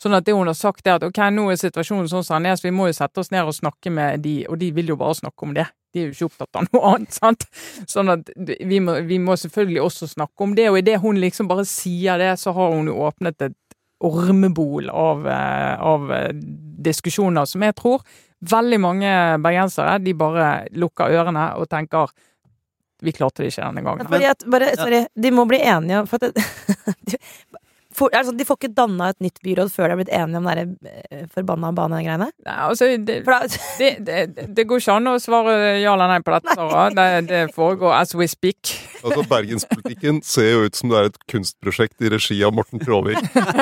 [0.00, 2.52] Sånn at det hun har sagt er at ok, nå er situasjonen sånn som den
[2.52, 4.94] er, så vi må jo sette oss ned og snakke med de, og de vil
[4.94, 5.68] jo bare snakke om det.
[5.90, 7.46] De er jo ikke opptatt av noe annet, sant?
[7.90, 11.50] Sånn at vi må, vi må selvfølgelig også snakke om det, og idet hun liksom
[11.50, 13.58] bare sier det, så har hun jo åpnet et
[14.00, 16.32] ormebol av, eh, av eh,
[16.80, 18.00] diskusjoner som jeg tror
[18.40, 19.12] veldig mange
[19.44, 22.08] bergensere de bare lukker ørene og tenker
[23.00, 24.08] vi klarte det ikke denne gangen.
[24.10, 26.36] Fordi at, bare, sorry, de må bli enige om for at
[28.08, 30.12] det, er det sånn, de får ikke danna et nytt byråd før de har blitt
[30.16, 32.30] enige om de der, eh, forbanna banegreiene?
[32.46, 33.40] Nei, altså, det, da,
[33.78, 36.86] det, det, det går ikke an å svare ja eller nei på dette, Sara.
[36.96, 38.72] Det, det foregår as we speak.
[39.04, 43.20] Altså, Bergenspolitikken ser jo ut som det er et kunstprosjekt i regi av Morten Traavik.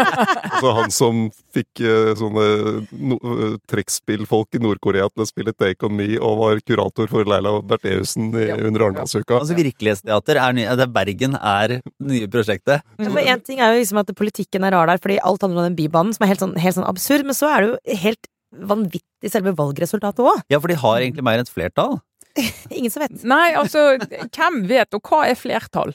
[0.53, 1.25] altså han som
[1.55, 2.47] fikk eh, sånne
[2.93, 7.29] no, eh, trekkspillfolk i Nord-Korea til å spille Take On Me, og var kurator for
[7.29, 8.57] Leila Bertheussen Ja.
[8.59, 9.39] under Arendalsuka.
[9.41, 12.85] Altså Virkelighetsteater er ny, det er Bergen er det nye prosjektet.
[13.01, 15.65] Men for en ting er jo liksom at politikken er rar der, fordi alt handler
[15.65, 18.03] om den bybanen, som er helt sånn, helt sånn absurd, men så er det jo
[18.05, 18.29] helt
[18.69, 20.45] vanvittig selve valgresultatet òg.
[20.53, 21.99] Ja, for de har egentlig mer enn et flertall.
[22.71, 23.17] Ingen som vet.
[23.27, 23.83] Nei, altså,
[24.31, 25.91] hvem vet, og hva er flertall?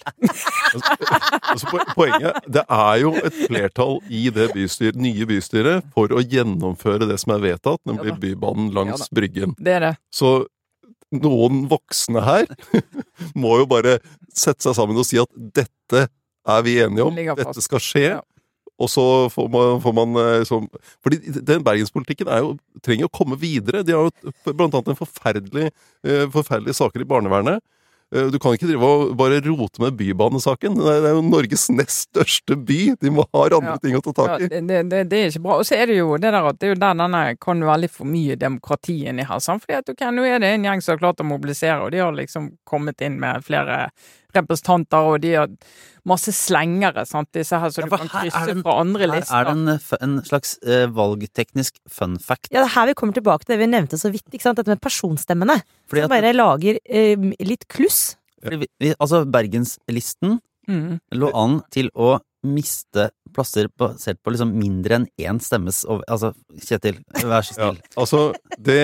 [0.74, 6.24] Altså, po- poenget det er jo et flertall i det bystyr, nye bystyret for å
[6.24, 8.20] gjennomføre det som er vedtatt, nemlig Ja.
[8.26, 9.56] Bybanen langs ja, Bryggen.
[9.60, 9.94] Det er det.
[10.14, 10.34] Så
[11.14, 12.48] noen voksne her
[13.40, 13.98] må jo bare
[14.34, 16.08] sette seg sammen og si at dette
[16.48, 18.08] er vi enige om, dette skal skje.
[18.82, 20.16] Og så får man, får man
[20.50, 20.64] sånn
[21.06, 23.84] Fordi den bergenspolitikken er jo, trenger å komme videre.
[23.86, 25.70] De har jo blant annet en forferdelig,
[26.04, 27.62] eh, forferdelige saker i barnevernet.
[28.14, 30.76] Eh, Du kan ikke drive og bare rote med bybanesaken.
[30.82, 32.96] Det er jo Norges nest største by.
[33.00, 33.78] De må ha andre Ja.
[33.78, 34.48] ting å ta tak i.
[34.50, 35.60] det, det, det, det er ikke bra.
[35.62, 37.82] Og så er det jo det der at det er jo der denne kan være
[37.86, 39.40] litt for mye demokrati inni her.
[39.40, 39.62] Sant?
[39.64, 42.02] Fordi at ok, nå er det en gjeng som har klart å mobilisere, og de
[42.02, 43.92] har liksom kommet inn med flere
[44.36, 45.48] representanter, og de har
[46.06, 49.14] masse slengere, sant, disse her, så Ja, du kan krysse det en- fra andre Her
[49.20, 49.36] lister.
[49.36, 52.50] er det en, en slags uh, valgteknisk fun fact.
[52.52, 54.58] Ja, det er her vi kommer tilbake til det vi nevnte så vidt, ikke sant?
[54.58, 55.62] dette med personstemmene.
[55.88, 58.16] Fordi Som at, bare lager uh, litt kluss.
[58.44, 61.00] fordi vi, vi, altså Bergenslisten Mm.
[61.12, 66.34] lå an til å miste plasser basert på liksom mindre enn én stemmes over Altså,
[66.60, 68.22] Kjetil, vær så Ja, altså,
[68.60, 68.80] det,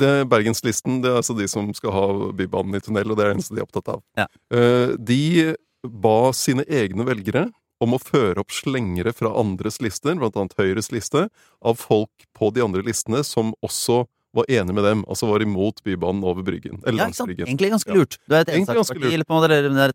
[0.00, 2.06] det Bergenslisten, det er altså de som skal ha
[2.38, 4.02] Bybanen i tunnel, og det er det eneste de er opptatt av.
[4.18, 4.26] Ja.
[4.54, 5.54] Eh, De
[5.86, 7.46] ba sine egne velgere
[7.84, 11.28] om å føre opp slengere fra andres lister, blant annet Høyres liste,
[11.62, 14.02] av folk på de andre listene som også
[14.36, 16.82] var enig med dem, altså var imot Bybanen over Bryggen.
[16.86, 17.30] Eller Ja, sant?
[17.32, 18.18] Egentlig ganske lurt.
[18.28, 19.22] Du er et ensaksparti.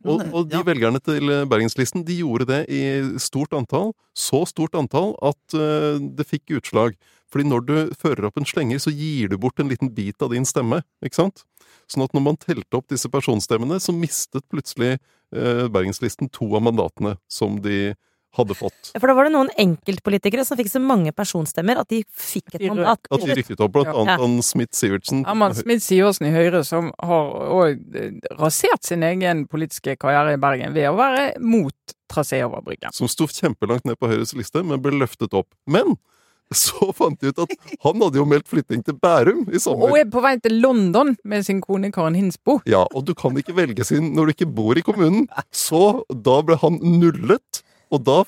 [0.03, 0.63] Og, og de Ja.
[0.63, 2.81] velgerne til eh, Bergenslisten de gjorde det i
[3.19, 3.93] stort antall.
[4.15, 6.95] Så stort antall at uh, det fikk utslag.
[7.31, 10.29] Fordi når du fører opp en slenger, så gir du bort en liten bit av
[10.33, 10.83] din stemme.
[11.03, 11.43] ikke sant?
[11.89, 14.99] Sånn at når man telte opp disse personstemmene, så mistet plutselig
[15.35, 17.93] uh, Bergenslisten to av mandatene som de
[18.37, 18.91] hadde fått.
[18.97, 22.67] For da var det noen enkeltpolitikere som fikk så mange personstemmer at de fikk et
[22.69, 23.05] mandat.
[23.11, 23.95] At de rykket opp, blant Ja.
[24.01, 25.25] annet han Smith-Sivertsen.
[25.27, 27.75] Herman Smith Sivertsen i Høyre, som har
[28.39, 31.75] rasert sin egen politiske karriere i Bergen ved å være mot
[32.09, 32.93] trasé over Bryggen.
[32.93, 35.47] Som sto kjempelangt ned på Høyres liste, men ble løftet opp.
[35.67, 35.95] Men
[36.53, 39.89] så fant de ut at han hadde jo meldt flytting til Bærum i sommer.
[39.89, 42.59] Og er på vei til London med sin kone Karen Hinsbo.
[42.69, 45.25] Ja, og du kan ikke velge sin når du ikke bor i kommunen.
[45.49, 48.21] Så da ble han nullet, og da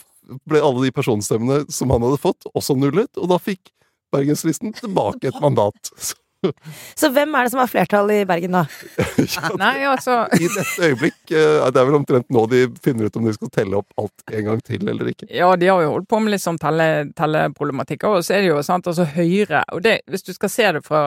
[0.49, 3.71] ble alle de personstemmene som han hadde fått, også nullet, og da fikk
[4.13, 5.89] Bergenslisten tilbake et mandat.
[5.97, 6.15] Så,
[6.99, 8.65] Så hvem er det som har flertall i Bergen, da?
[9.35, 13.19] ja, Nei, altså I dette øyeblikk eh, Det er vel omtrent nå de finner ut
[13.19, 15.29] om de skal telle opp alt en gang til eller ikke.
[15.33, 18.05] Ja, de har jo holdt på med litt sånn telle, telleproblematikk.
[18.09, 20.83] Og så er det jo sant, altså Høyre og det, Hvis du skal se det
[20.85, 21.01] fra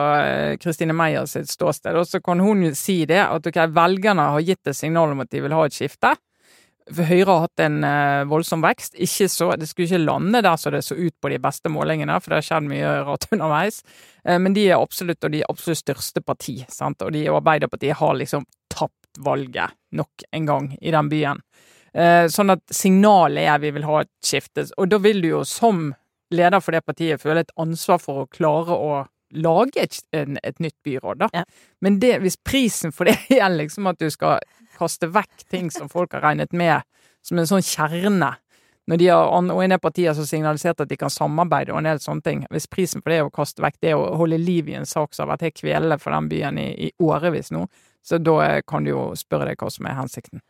[0.59, 4.43] Kristine Christine Meyer sitt ståsted, så kan hun jo si det at ok, velgerne har
[4.45, 6.13] gitt et signal om at de vil ha et skifte.
[6.89, 8.95] For Høyre har hatt en eh, voldsom vekst.
[9.29, 12.33] Så, Det skulle ikke lande der så det så ut på de beste målingene, for
[12.33, 13.81] det har skjedd mye rart underveis.
[14.25, 16.59] Eh, men de er absolutt og de er absolutt største parti.
[16.69, 17.01] sant?
[17.05, 21.43] Og de og Arbeiderpartiet har liksom tapt valget nok en gang i den byen.
[21.93, 24.67] Eh, sånn at signalet er vi vil ha et skifte.
[24.77, 25.89] Og da vil du jo som
[26.33, 28.99] leder for det partiet føle et ansvar for å klare å
[29.35, 31.29] lage et, en, et nytt byråd, da.
[31.33, 31.43] Ja.
[31.81, 34.39] Men det, hvis prisen for det er liksom at du skal
[34.79, 36.85] kaste vekk ting som folk har regnet med
[37.25, 38.35] som en sånn kjerne
[38.89, 41.91] når de har, og en del partier som signaliserte at de kan samarbeide og en
[41.91, 42.39] del sånne ting.
[42.49, 45.13] Hvis prisen for det er å kaste vekk det å holde liv i en sak
[45.13, 47.67] som har vært helt kvelende for den byen i, i årevis nå,
[48.01, 50.41] så da eh, kan du jo spørre deg hva som er hensikten.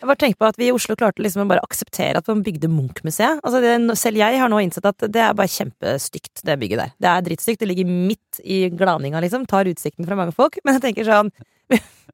[0.00, 2.40] Jeg bare tenker på at vi i Oslo klarte liksom å bare akseptere at man
[2.44, 3.42] bygde Munch-museet.
[3.44, 6.92] Altså det- selv jeg har nå innsett at det er bare kjempestygt, det bygget der.
[6.98, 7.58] Det er drittstygt.
[7.60, 9.46] Det ligger midt i glaninga, liksom.
[9.46, 10.56] Tar utsikten fra mange folk.
[10.64, 11.30] Men jeg tenker sånn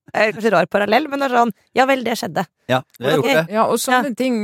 [0.06, 2.46] Det er kanskje rar parallell, men det er sånn Ja vel, det skjedde.
[2.68, 3.54] Ja, det har gjort det.
[3.54, 4.36] Ja, og sånne ting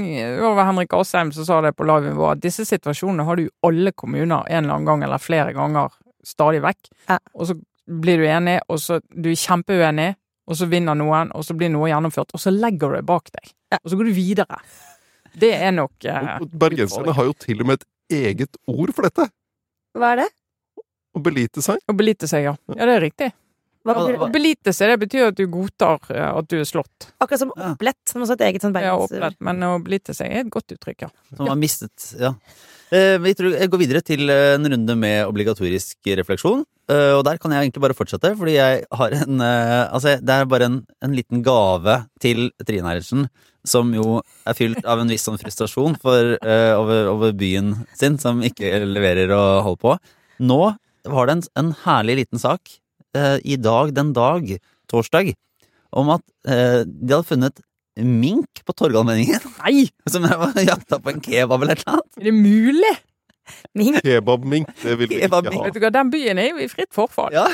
[0.42, 3.50] over Henrik Asheim som sa det på liven vår, at disse situasjonene har du i
[3.62, 5.90] alle kommuner en eller annen gang eller flere ganger
[6.24, 6.90] stadig vekk.
[7.08, 7.18] Ja.
[7.34, 10.14] Og så blir du enig, og så du er kjempeuenig,
[10.48, 13.30] og så vinner noen, og så blir noe gjennomført, og så legger du det bak
[13.34, 13.52] deg.
[13.72, 13.78] Ja.
[13.82, 14.58] Og så går du videre.
[15.32, 19.28] Det er nok eh, Bergenserne har jo til og med et eget ord for dette.
[19.96, 20.28] Hva er det?
[21.12, 21.80] Å belite seg.
[21.88, 22.56] Å belite seg, ja.
[22.72, 23.30] Ja, det er riktig.
[23.82, 24.26] Hva hva?
[24.26, 27.08] Å belite seg, det betyr at du godtar eh, at du er slått.
[27.18, 30.44] Akkurat som opplett, som også et eget sånn Ja, opplett, men å belite seg er
[30.44, 31.10] et godt uttrykk, ja.
[31.34, 32.36] Som har mistet Ja.
[32.92, 36.64] Eh, Vi går videre til eh, en runde med obligatorisk refleksjon.
[36.92, 40.44] Eh, Og der kan jeg egentlig bare fortsette, fordi jeg har en Altså, det er
[40.44, 43.28] bare en, en liten gave til Trine Eilertsen,
[43.64, 48.42] som jo er fylt av en viss sånn frustrasjon for, over, over byen sin, som
[48.42, 49.96] ikke leverer og holder på.
[50.42, 50.60] Nå
[51.06, 52.74] var det en, en herlig liten sak
[53.44, 54.50] i dag, den dag,
[54.90, 55.32] torsdag,
[55.94, 57.62] om at de hadde funnet
[58.00, 59.42] mink på Torgallmenningen.
[59.64, 62.20] Nei, Som jeg var jakta på en kebab eller et eller annet.
[62.20, 62.92] er det mulig?
[63.76, 63.98] Mink.
[64.06, 65.40] Kebabmink, det vil vi ikke ha.
[65.66, 67.34] Vet du hva, den byen er jo i fritt forfall.
[67.34, 67.48] Ja.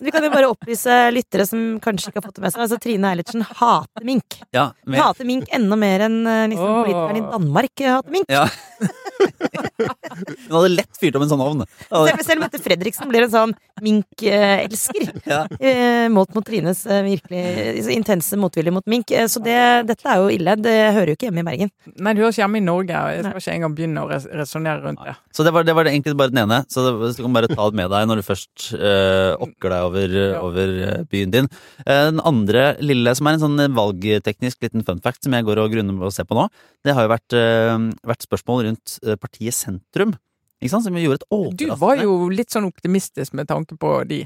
[0.00, 2.62] Du kan jo bare opplyse lyttere som kanskje ikke har fått det med seg.
[2.64, 4.38] Altså, Trine Eilertsen hater mink.
[4.56, 8.32] Ja, hater mink enda mer enn eh, liksom, politikerne i Danmark hater mink.
[8.32, 8.46] ja.
[10.50, 11.64] Hun hadde lett fyrt opp en sånn ovn.
[11.90, 15.10] Selv, selv Mette Fredriksen blir en sånn minkelsker.
[15.28, 15.42] Ja.
[15.56, 19.12] Eh, målt mot Trines eh, virkelig intense motvilje mot mink.
[19.14, 19.56] Eh, så det,
[19.88, 20.56] dette er jo ille.
[20.60, 21.72] Det hører jo ikke hjemme i Bergen.
[21.96, 23.02] Nei, du hører ikke hjemme i Norge.
[23.14, 25.16] Jeg skal ikke engang begynne å res resonnere rundt det.
[25.36, 26.60] Så det var, det var det egentlig bare den ene.
[26.72, 29.74] Så det, så du kan bare ta det med deg når du først øh, okker
[29.74, 31.50] deg over, over eh, byen din.
[31.86, 35.72] Den andre lille, som er en sånn valgteknisk liten fun fact som jeg går og
[35.72, 36.48] grunner på å se på nå,
[36.86, 40.14] det har jo vært, øh, vært spørsmål rundt eh, partiet Sentrum.
[40.60, 40.84] Ikke sant?
[40.84, 44.18] Som gjorde et Du var jo litt sånn optimistisk med tanke på de.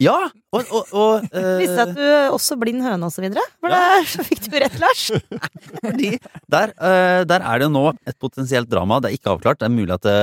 [0.00, 0.16] Ja!
[0.56, 1.58] Og, og, og uh...
[1.60, 3.44] Visste at du også blind høne og så videre?
[3.60, 3.98] For ja.
[4.08, 5.04] så fikk du rett, Lars.
[5.84, 6.14] Fordi
[6.48, 9.02] der, uh, der er det jo nå et potensielt drama.
[9.04, 9.60] Det er ikke avklart.
[9.60, 10.16] Det er mulig at det,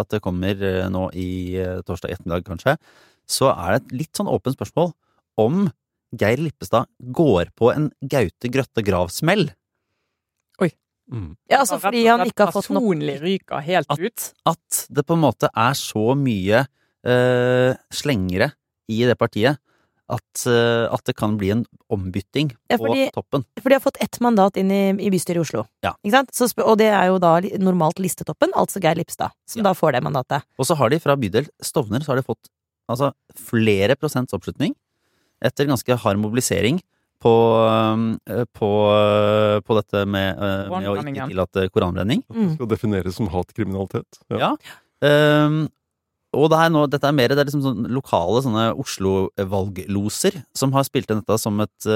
[0.00, 0.64] at det kommer
[0.94, 1.28] nå i
[1.84, 2.78] torsdag ettermiddag, kanskje.
[3.30, 4.94] Så er det et litt sånn åpent spørsmål
[5.40, 5.68] om
[6.16, 9.50] Geir Lippestad går på en Gaute Grøtte Grav-smell.
[11.10, 11.32] Mm.
[11.50, 14.28] Ja, altså fordi han ikke har fått nok Personlig ryker helt At- ut.
[14.46, 16.60] At det på en måte er så mye
[17.06, 18.52] uh, slengere
[18.90, 19.58] i det partiet
[20.10, 23.44] at, uh, at det kan bli en ombytting Ja, på toppen.
[23.62, 25.64] For de har fått ett mandat inn i, i bystyret i Oslo.
[25.86, 25.92] Ja.
[26.02, 26.32] Ikke sant?
[26.34, 29.68] Så, og det er jo da normalt listetoppen, altså Geir Lipstad, som Ja.
[29.70, 30.42] da får det mandatet.
[30.58, 32.50] Og så har de fra bydel Stovner så har de fått
[32.90, 34.74] altså, flere prosents oppslutning
[35.42, 36.82] etter ganske hard mobilisering
[37.20, 42.24] på, øh, på, øh, på dette med, øh, med å ikke tillate koranbrenning.
[42.30, 44.22] At Det skal defineres som hatkriminalitet.
[44.32, 44.50] Ja.
[44.50, 45.44] Ja.
[45.46, 45.68] Um,
[46.36, 50.70] og det er nå, dette er mer det er liksom sånn lokale sånne Oslo-valgloser som
[50.76, 51.88] har spilt inn dette som et,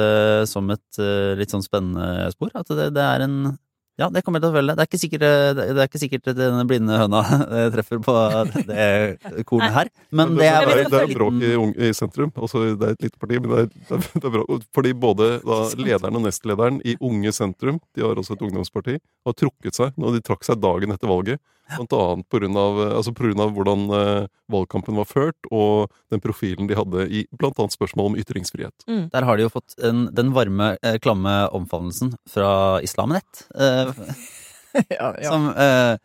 [0.50, 0.98] som et
[1.38, 2.50] litt sånn spennende spor.
[2.58, 3.36] At det, det er en
[3.94, 4.74] Ja, det kommer jeg til å følge.
[4.74, 8.14] Det er ikke sikkert, det det er ikke sikkert denne blinde høna øh, treffer på
[8.66, 11.52] det kornet her, men det er det, er, det er bråk i,
[11.86, 12.32] i sentrum.
[12.34, 13.68] Altså, det er et lite parti, men det er,
[14.18, 14.58] det er, bra.
[14.74, 19.38] Fordi både da, lederen og nestlederen i Unge Sentrum, de har også et ungdomsparti, har
[19.38, 19.94] trukket seg.
[20.00, 21.42] Når de trakk seg dagen etter valget.
[21.78, 25.92] Blant annet på grunn av, altså på grunn av hvordan eh, valgkampen var ført, og
[26.12, 28.84] den profilen de hadde i blant annet spørsmål om ytringsfrihet.
[28.86, 33.46] Der har de jo fått en, den varme, eh, klamme omfavnelsen fra Islamnett.
[33.56, 33.92] Eh,
[34.90, 35.30] Ja, ja.
[35.30, 35.96] Som eh,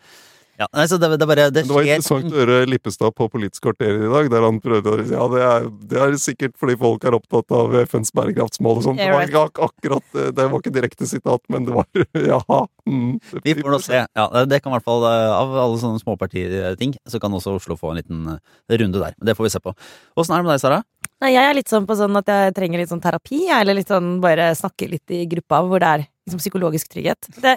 [0.60, 3.30] Ja, nei, så det, det bare Det det var skjer interessant å høre Lippestad på
[3.32, 6.58] Politisk kvarter i dag, der han prøvde å si ja, det er, det er sikkert
[6.60, 9.00] fordi folk er opptatt av FNs bærekraftsmål og sånn.
[9.00, 11.88] Det var ikke akkurat eh, Det var ikke direkte sitat, men det var
[12.34, 12.41] ja.
[12.89, 13.13] Mm,
[13.45, 14.02] Vi får nå se.
[14.04, 17.78] Ja, det kan i hvert fall eh, Av alle sånne småpartiting, så kan også Oslo
[17.80, 19.15] få en liten eh, runde der.
[19.15, 19.74] Men det får vi se på.
[20.19, 20.82] Åssen er det med deg, Sara?
[21.24, 23.91] Nei, jeg er litt sånn på sånn at jeg trenger litt sånn terapi, eller litt
[23.91, 27.28] sånn bare snakke litt i gruppa hvor det er liksom psykologisk trygghet.
[27.43, 27.56] Det,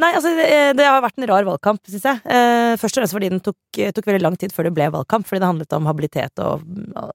[0.00, 0.46] nei, altså det,
[0.78, 2.22] det har vært en rar valgkamp, syns jeg.
[2.24, 3.58] Eh, først og fremst fordi den tok,
[3.96, 6.64] tok veldig lang tid før det ble valgkamp, fordi det handlet om habilitet og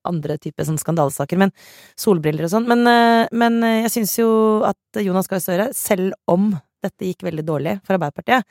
[0.08, 1.54] andre typer sånn skandalesaker, men
[2.00, 2.70] solbriller og sånn.
[2.70, 4.30] Men, eh, men jeg syns jo
[4.68, 6.54] at Jonas Gahr Støre, selv om
[6.86, 8.46] dette gikk veldig dårlig for Arbeiderpartiet,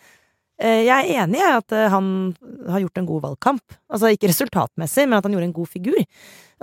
[0.59, 2.35] eh, jeg er enig i at eh, han
[2.71, 3.79] har gjort en god valgkamp.
[3.93, 6.05] Altså ikke resultatmessig, men at han gjorde en god figur.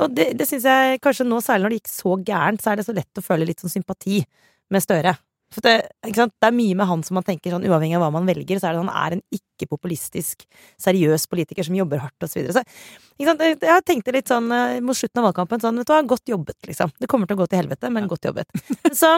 [0.01, 2.79] Og det, det syns jeg kanskje nå, særlig når det gikk så gærent, så er
[2.79, 4.23] det så lett å føle litt sånn sympati
[4.71, 5.15] med Støre.
[5.51, 5.73] For det,
[6.07, 8.69] det er mye med han som man tenker sånn, uavhengig av hva man velger, så
[8.69, 10.45] er det han er en ikke-populistisk,
[10.79, 12.63] seriøs politiker som jobber hardt, og så videre.
[12.63, 16.31] Så, jeg tenkte litt sånn eh, mot slutten av valgkampen sånn, vet du hva, godt
[16.31, 16.95] jobbet, liksom.
[16.97, 18.63] Det kommer til å gå til helvete, men godt jobbet.
[19.01, 19.17] Så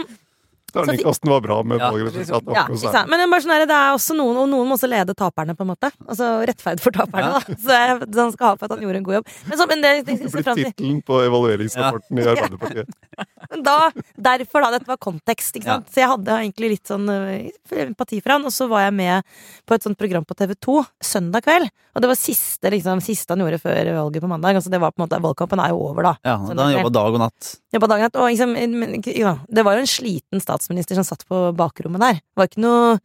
[0.73, 2.53] Terningkasten var bra med Ja, valgresultatet.
[2.55, 3.09] ja, sant?
[3.09, 5.13] Men det er, bare sånn her, det er også noen, og noen må også lede
[5.17, 5.91] taperne, på en måte.
[6.07, 7.39] Altså rettferd for taperne, Ja.
[7.39, 7.57] da.
[7.61, 9.27] Så jeg, han skal ha for at han gjorde en god jobb.
[9.47, 12.89] Men, så, men det, det, Det blir tittelen på evalueringsrapporten i Arbeiderpartiet.
[13.53, 15.89] Men da, derfor da, dette var kontekst, ikke sant.
[15.93, 17.51] Så jeg hadde egentlig litt sånn øh,
[17.83, 19.27] empati for han, og så var jeg med
[19.69, 21.67] på et sånt program på TV 2 søndag kveld.
[21.93, 24.57] Og det var siste, liksom, siste han gjorde før valget på mandag.
[24.57, 26.13] Altså det var på en måte, Valgkampen er jo over, da.
[26.25, 27.51] Ja, da han jobba dag og natt.
[27.75, 28.17] Jobba dag og natt.
[28.23, 28.55] og liksom,
[29.13, 32.21] ja, det var jo en sliten statsminister som satt på bakrommet der.
[32.23, 32.97] Det var ikke noe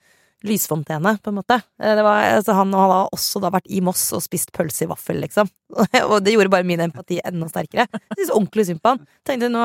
[0.47, 1.59] lysfontene, på en måte.
[1.83, 5.19] Eh, var, altså, han, har også da vært i Moss og spist pølse i vaffel,
[5.25, 5.51] liksom.
[6.13, 7.89] Og det gjorde bare min empati enda sterkere.
[7.91, 9.03] Jeg synes ordentlig synd på han.
[9.27, 9.65] Tenkte nå,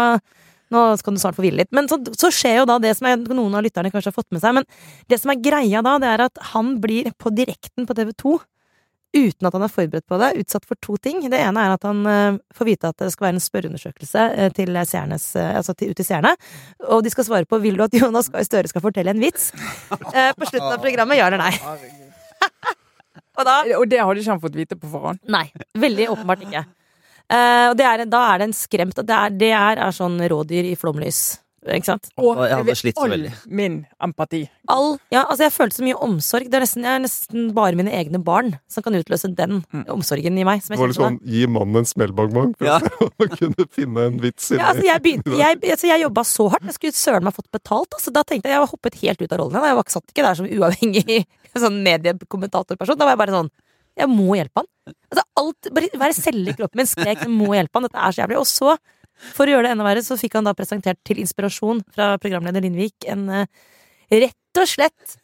[0.74, 1.72] nå skal du snart få hvile litt.
[1.76, 4.34] Men så, så skjer jo da det som jeg, noen av lytterne kanskje har fått
[4.34, 4.58] med seg.
[4.58, 4.66] Men
[5.12, 8.40] det som er greia da, det er at han blir på direkten på TV 2
[9.14, 11.22] uten at han er forberedt på det, utsatt for to ting.
[11.30, 14.52] Det ene er at han eh, får vite at det skal være en spørreundersøkelse eh,
[14.58, 16.34] til seernes, eh, altså til, ut til seerne.
[16.90, 19.52] Og de skal svare på vil du at Jonas Gahr Støre skal fortelle en vits.
[19.90, 21.54] På slutten av programmet, ja eller nei.
[23.38, 25.22] Og da Og det hadde ikke han fått vite på forhånd.
[25.32, 25.48] Nei.
[25.78, 26.66] Veldig åpenbart ikke.
[27.34, 30.68] Og det er, da er det en skremt Det er, det er, er sånn rådyr
[30.70, 31.22] i flomlys.
[31.64, 32.10] Ikke sant?
[32.20, 34.42] Og jeg hadde slitt så all min empati.
[34.68, 36.50] All, ja, altså jeg følte så mye omsorg.
[36.52, 39.86] Det er nesten, jeg er nesten bare mine egne barn som kan utløse den Mm.
[39.96, 40.62] omsorgen i meg.
[40.66, 42.80] Som Det var litt sånn gi mannen en smellbongbong for Ja.
[43.24, 46.50] å kunne finne en vits inni Ja, altså jeg, begynte, jeg, altså jeg jobba så
[46.52, 46.66] hardt.
[46.68, 47.94] Jeg skulle søren meg fått betalt.
[47.96, 49.64] Altså da tenkte Jeg jeg var hoppet helt ut av rollen.
[49.64, 51.26] Jeg var, satt ikke der som uavhengig
[51.64, 52.98] sånn mediekommentatorperson.
[53.00, 53.52] Da var jeg bare sånn
[54.04, 54.70] Jeg må hjelpe han.
[55.14, 57.88] Altså alt, bare Hver celle i kroppen min skrek jeg må hjelpe han.
[57.88, 58.40] Dette er så jævlig.
[58.42, 58.76] Og så,
[59.34, 62.66] for å gjøre det enda verre, så fikk han da presentert til inspirasjon fra programleder
[62.66, 63.50] Lindvik en eh,
[64.14, 65.18] rett og slett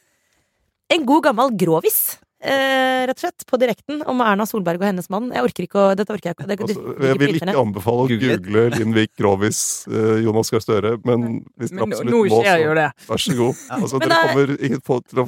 [0.89, 2.19] en god gammel grovis.
[2.39, 5.25] Eh, rett og slett, på direkten, om Erna Solberg og hennes mann.
[5.35, 6.45] Jeg orker ikke å Dette orker jeg ikke.
[6.47, 9.59] Det, Altså, det, jeg vil ikke anbefale å Google Lindvik Grovis
[9.91, 13.63] eh, Jonas Gahr Støre, men hvis dere nå, absolutt nå må, så vær så god.
[13.79, 15.27] Altså, Men dere er- kommer ikke på til å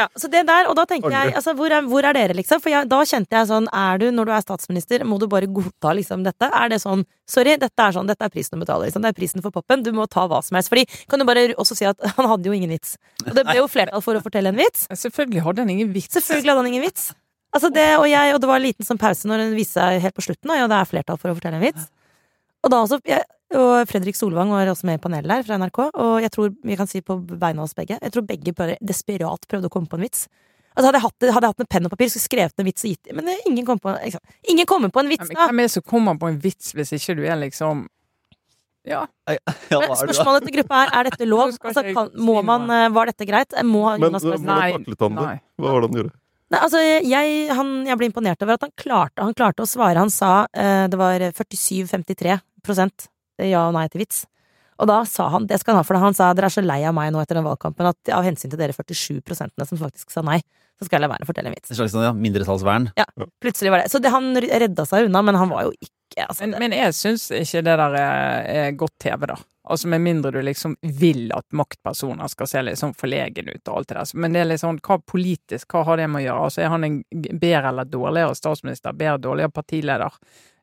[0.00, 2.62] Ja, så det der, og da tenker jeg, altså, hvor er, hvor er dere, liksom?
[2.62, 5.46] For jeg, da kjente jeg sånn, er du, når du er statsminister, må du bare
[5.50, 6.50] godta liksom dette?
[6.50, 9.18] Er det sånn, sorry, dette er sånn, dette er prisen å betale, liksom, det er
[9.18, 10.70] prisen for poppen, du må ta hva som helst.
[10.72, 12.96] Fordi, kan du bare også si at han hadde jo ingen vits.
[13.26, 14.86] Og det ble jo flertall for å fortelle en vits.
[14.90, 16.14] Selvfølgelig hadde han ingen vits.
[16.16, 17.10] Selvfølgelig hadde han ingen vits.
[17.52, 20.00] Altså det, og, jeg, og det var en liten sånn pause når den viste seg
[20.00, 21.88] helt på slutten, og ja, det er flertall for å fortelle en vits.
[22.62, 23.24] Og da også, jeg,
[23.58, 26.76] og Fredrik Solvang var også med i panelet der fra NRK, og jeg tror vi
[26.78, 29.90] kan si på vegne av oss begge, jeg tror begge bare desperat prøvde å komme
[29.90, 30.28] på en vits.
[30.70, 32.84] Altså Hadde jeg hatt, hadde jeg hatt en penn og papir, skulle skrevet en vits
[32.86, 34.20] og gitt Men ingen kommer på liksom.
[34.54, 35.48] Ingen kommer på en vits, da!
[35.48, 37.88] hvem er det som kommer på en vits hvis ikke du er liksom
[38.86, 39.02] Ja.
[39.72, 41.56] Ja, Men spørsmålet til gruppa er, er dette lov?
[41.58, 43.58] Altså, kan, må man, eh, var dette greit?
[43.66, 44.38] Må Men Jonas det?
[44.46, 44.70] nei.
[45.58, 46.14] Hva var det han gjorde?
[46.50, 50.00] Nei, altså, jeg, han, jeg ble imponert over at han klarte, han klarte å svare.
[50.02, 52.38] Han sa eh, det var 47-53
[53.46, 54.24] ja og nei til vits.
[54.80, 56.64] Og da sa han, det skal han ha for det, han sa dere er så
[56.64, 60.12] lei av meg nå etter den valgkampen at av hensyn til dere 47 som faktisk
[60.12, 60.38] sa nei,
[60.80, 61.70] så skal jeg la være å fortelle en vits.
[61.70, 62.88] En slags sånn, ja, mindretallsvern.
[63.44, 63.90] Plutselig var det.
[63.92, 66.96] Så det, han redda seg unna, men han var jo ikke altså, Men, men jeg
[66.96, 69.36] syns ikke det der er, er godt TV, da.
[69.68, 73.74] Altså Med mindre du liksom vil at maktpersoner skal se litt sånn forlegen ut og
[73.76, 74.12] alt det der.
[74.16, 76.44] Men det er litt sånn, hva politisk, hva har det med å gjøre?
[76.48, 78.96] Altså Er han en bedre eller dårligere statsminister?
[78.96, 80.16] Bedre dårligere partileder?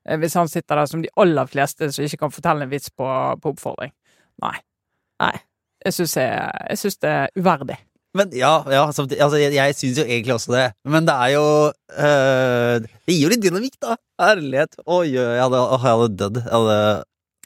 [0.07, 2.89] Eh, Hvis han sitter der som de aller fleste som ikke kan fortelle en vits
[2.89, 3.09] på,
[3.43, 3.93] på oppfordring?
[4.41, 4.55] Nei.
[5.21, 5.35] Nei.
[5.85, 7.77] Jeg syns jeg, jeg synes det er uverdig.
[8.17, 10.65] Men ja, ja samtidig, altså, jeg, jeg syns jo egentlig også det.
[10.89, 13.97] Men det er jo øh, Det gir jo litt dynamikk, da.
[14.31, 14.79] Ærlighet.
[14.87, 16.41] Oi, jeg hadde, åh, jeg hadde dødd.
[16.41, 16.79] Jeg hadde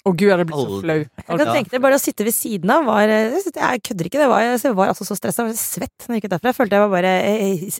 [0.02, 0.95] Å gud, jeg hadde blitt så flau.
[0.97, 4.18] jeg kan tenke deg bare å sitte ved siden av var Jeg, synes- kødder ikke,
[4.22, 6.49] det var, jeg var altså så stressa, jeg var svett når jeg gikk ut derfra.
[6.49, 7.12] Jeg følte jeg var bare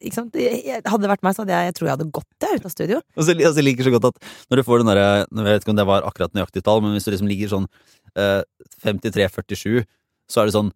[0.06, 0.36] ikke sant?
[0.38, 2.74] Hadde det vært meg, så hadde jeg, jeg tror jeg hadde gått jeg, ut av
[2.76, 3.00] studio.
[3.18, 5.66] Og så altså, jeg liker så godt at når du får den derre Jeg vet
[5.66, 7.66] ikke om det var akkurat nøyaktig tall, men hvis du liksom ligger sånn
[8.14, 8.44] eh,
[8.86, 9.82] 53-47,
[10.30, 10.70] så er det sånn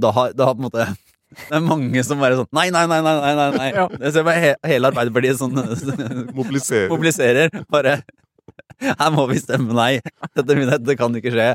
[0.00, 0.88] Da har, da har på en måte
[1.26, 3.64] det er mange som bare sånn nei, nei, nei, nei, nei, nei.
[3.74, 3.88] Ja.
[3.98, 5.56] Jeg ser bare he, hele Arbeiderpartiet sånn
[6.38, 6.86] mobiliserer.
[6.92, 7.50] mobiliserer.
[7.68, 7.96] Bare
[8.82, 9.92] Her må vi stemme nei.
[10.36, 11.46] Dette, dette kan ikke skje.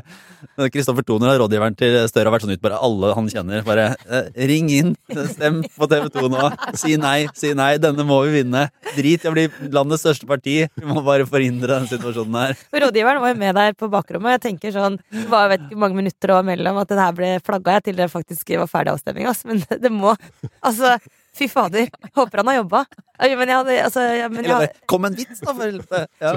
[0.74, 3.62] Kristoffer Toner, rådgiveren til Støre, har vært sånn ut bare alle han kjenner.
[3.66, 4.92] Bare eh, ring inn,
[5.30, 6.48] stem på TV 2 nå.
[6.78, 7.76] Si nei, si nei.
[7.82, 8.66] Denne må vi vinne.
[8.96, 10.58] Drit i å bli landets største parti.
[10.66, 12.56] Vi må bare forhindre denne situasjonen her.
[12.86, 14.36] Rådgiveren var jo med der på bakrommet.
[14.38, 17.32] Jeg tenker sånn Det var vet ikke mange minutter og mellom at det her ble
[17.46, 19.30] flagga til det faktisk var ferdig avstemning.
[19.30, 19.52] Altså.
[19.52, 20.16] Men det må
[20.62, 20.96] Altså,
[21.36, 21.88] fy fader.
[22.14, 22.84] Håper han har jobba.
[23.22, 26.00] Men jeg hadde altså, ja, men jeg, hadde- Kom en vits, da, for helvete!
[26.22, 26.32] Ja.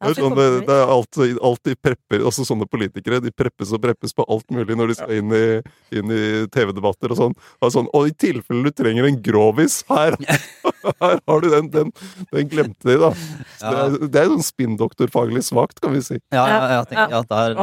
[0.00, 4.16] Det sånn, det, det er alltid, alltid prepper, også sånne politikere, de preppes og preppes
[4.16, 5.42] på alt mulig når de skal inn i,
[6.00, 6.22] inn i
[6.54, 7.36] TV-debatter og sånn.
[7.60, 10.16] Og, sånn, og i tilfelle du trenger en grovis, her,
[11.02, 11.92] her har du den, den,
[12.32, 13.12] den glemte de, da.
[13.60, 16.16] Så det, er, det er sånn spinndoktorfaglig svakt, kan vi si.
[16.32, 17.58] Ja, ja, ja, tenk, ja, der,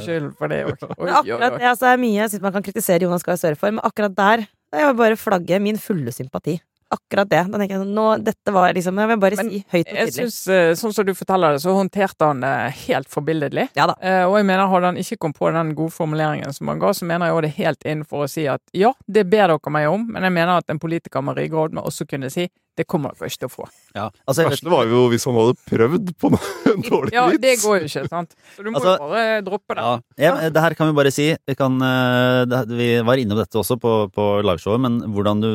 [0.00, 0.94] skyld for det okay.
[0.94, 3.74] Oi, akkurat det altså, er mye jeg synes man kan kritisere Jonas Gahr Støre for,
[3.74, 6.58] men akkurat der det vil bare flagge min fulle sympati.
[6.90, 7.44] Akkurat det.
[7.52, 9.90] Da tenker jeg sånn, nå, dette var liksom Jeg vil bare Men si høyt og
[9.92, 10.00] tydelig.
[10.00, 13.68] Jeg synes, eh, Sånn som du forteller det, så håndterte han det helt forbilledlig.
[13.78, 13.94] Ja da.
[14.02, 16.90] Eh, og jeg mener, hadde han ikke kommet på den gode formuleringen som han ga,
[16.90, 19.72] så mener jeg også det helt helt innenfor å si at ja, det ber dere
[19.72, 22.48] meg om, men jeg mener at en politiker med ryggrad må også kunne si
[22.78, 23.64] Det kommer dere ikke til å få.
[23.96, 27.56] Ja, altså, det verste var jo hvis han hadde prøvd på noe dårlig Ja, det
[27.60, 28.36] går jo ikke, sant.
[28.54, 29.86] Så du må Altså, jo bare droppe det.
[30.22, 31.26] ja, ja, det her kan vi bare si.
[31.34, 35.50] Vi, kan, eh, det, vi var innom dette også på, på liveshowet, men hvordan du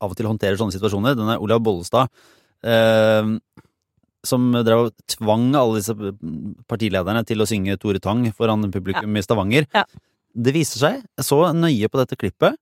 [0.00, 1.14] av og til håndterer sånne situasjoner.
[1.18, 2.10] Denne Olav Bollestad,
[2.66, 3.30] eh,
[4.24, 5.94] som drev og tvang alle disse
[6.70, 9.68] partilederne til å synge Tore Tang foran publikum i Stavanger.
[9.76, 9.84] Ja.
[10.34, 12.56] Det viser seg, jeg så nøye på dette klippet,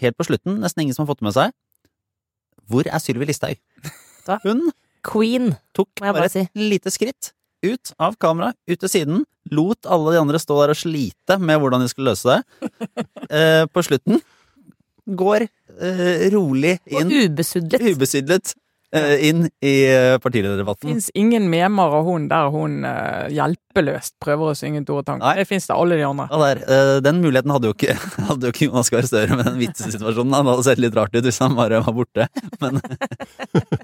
[0.00, 1.52] helt på slutten, nesten ingen som har fått det med seg.
[2.70, 3.58] Hvor er Sylvi Listhaug?
[4.44, 4.70] Hun
[5.04, 6.46] Queen, tok bare si.
[6.46, 7.32] et lite skritt
[7.64, 11.60] ut av kameraet, ut til siden, lot alle de andre stå der og slite med
[11.60, 12.40] hvordan de skulle løse det.
[13.34, 14.18] Eh, på slutten
[15.16, 17.80] går eh, rolig Og ubesudlet.
[17.82, 18.52] ubesudlet.
[18.94, 19.74] Eh, inn i
[20.22, 20.22] partilederdebatten.
[20.24, 20.90] partilederdebatten.
[20.90, 25.22] Fins ingen memer av hun der hun eh, hjelpeløst prøver å synge Tore Tang.
[25.38, 26.28] Det fins det alle de andre.
[26.30, 27.96] Ja, der, eh, den muligheten hadde jo ikke,
[28.30, 30.38] hadde jo ikke Jonas Gahr Støre med den vitsesituasjonen.
[30.38, 32.28] Han hadde sett litt rart ut hvis han bare var borte.
[32.62, 32.80] Men,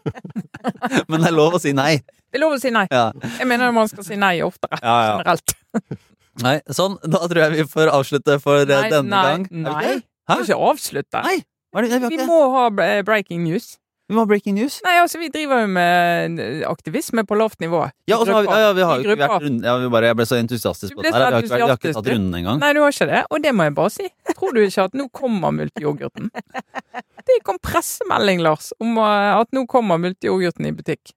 [1.11, 1.97] men det er lov å si nei.
[2.31, 2.87] Det er lov å si nei.
[2.93, 3.11] Ja.
[3.41, 4.79] Jeg mener man skal si nei oftere.
[4.85, 5.19] Ja, ja.
[5.19, 5.57] Generelt.
[6.41, 9.43] Nei, sånn, da tror jeg vi får avslutte for eh, Nei, denne nei, gang.
[9.51, 9.95] Nei, nei.
[9.99, 11.23] Vi skal ikke avslutte.
[11.27, 11.37] Nei,
[11.75, 13.75] det, vi, Vi må ha eh, breaking news.
[14.11, 14.81] Vi må ha breaking news.
[14.83, 17.85] Nei, altså, vi driver jo med eh, aktivisme på lavt nivå.
[18.11, 19.91] Ja, og så har vi, ja, ja, vi har jo ikke vært rundt, ja, vi
[19.95, 21.37] bare, Jeg ble så entusiastisk på det her.
[21.37, 22.59] Vi vi har ikke tatt runden engang.
[22.59, 24.09] Nei, du har ikke det, og det må jeg bare si.
[24.33, 26.33] Tror du ikke at nå kommer multiyoghurten?
[27.31, 31.13] Det kom pressemelding, Lars, om eh, at nå kommer multiyoghurten i butikk.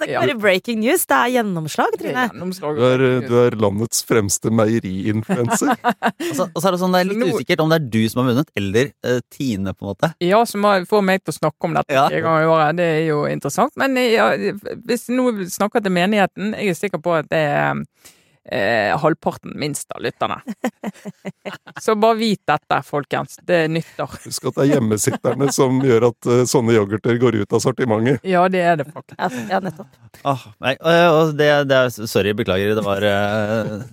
[0.00, 2.24] Det er ikke bare breaking news, det er gjennomslag, er Trine.
[2.30, 2.78] gjennomslag.
[2.80, 5.72] Du er, du er landets fremste meieriinfluenser.
[5.76, 8.00] Og så, og så er det sånn, det er litt usikkert om det er du
[8.12, 10.12] som har vunnet, eller uh, Tine, på en måte.
[10.24, 12.06] Ja, som får meg til å snakke om dette Ja.
[12.08, 12.78] en gang i året.
[12.80, 13.76] Det er jo interessant.
[13.80, 14.30] Men ja,
[14.88, 17.84] hvis vi nå snakker til menigheten, jeg er sikker på at det er
[18.44, 20.40] eh, halvparten minst av lytterne.
[21.80, 23.38] Så bare vit dette, folkens.
[23.46, 24.18] Det nytter.
[24.24, 28.24] Husk at det er hjemmesitterne som gjør at uh, sånne yoghurter går ut av sortimentet.
[28.26, 29.18] Ja, det er det faktisk.
[29.18, 30.00] Ja, ja, nettopp.
[30.26, 32.74] Ah, nei, eh, og det, det er, sorry, beklager.
[32.76, 33.84] Det var uh,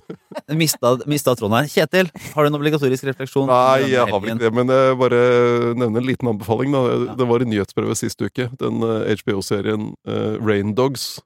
[0.58, 1.72] mista, mista tråden her.
[1.72, 3.48] Kjetil, har du en obligatorisk refleksjon?
[3.52, 5.22] Nei, jeg har vel ikke det, men jeg bare
[5.78, 6.76] nevner en liten anbefaling.
[6.76, 7.16] Da.
[7.20, 8.50] Det var i nyhetsprøve sist uke.
[8.62, 11.18] Den eh, HBO-serien uh, Rain Dogs,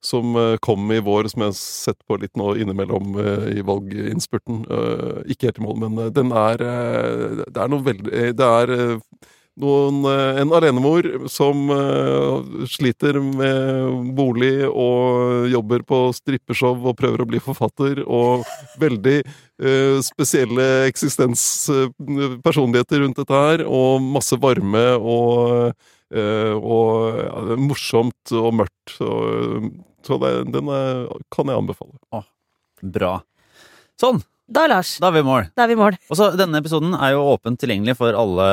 [0.00, 3.62] som eh, kom i vår, som jeg har sett på litt nå innimellom eh, i
[3.66, 4.64] valginnspurten.
[4.70, 8.66] Eh, ikke helt i mål, men den er Det er noe veldig Det er
[9.58, 11.66] noen, en alenemor som
[12.70, 18.46] sliter med bolig og jobber på strippeshow og prøver å bli forfatter, og
[18.78, 19.26] veldig
[20.06, 25.74] spesielle eksistenspersonligheter rundt dette her, og masse varme og,
[26.14, 28.94] og ja, det er morsomt og mørkt.
[28.96, 29.08] Så,
[30.06, 32.24] så det, den er, kan jeg anbefale.
[32.82, 33.18] Bra.
[33.98, 35.48] Sånn, Da, Lars, da er vi i mål.
[35.58, 35.96] da er vi i mål.
[36.08, 38.46] Og så Denne episoden er jo åpent tilgjengelig for alle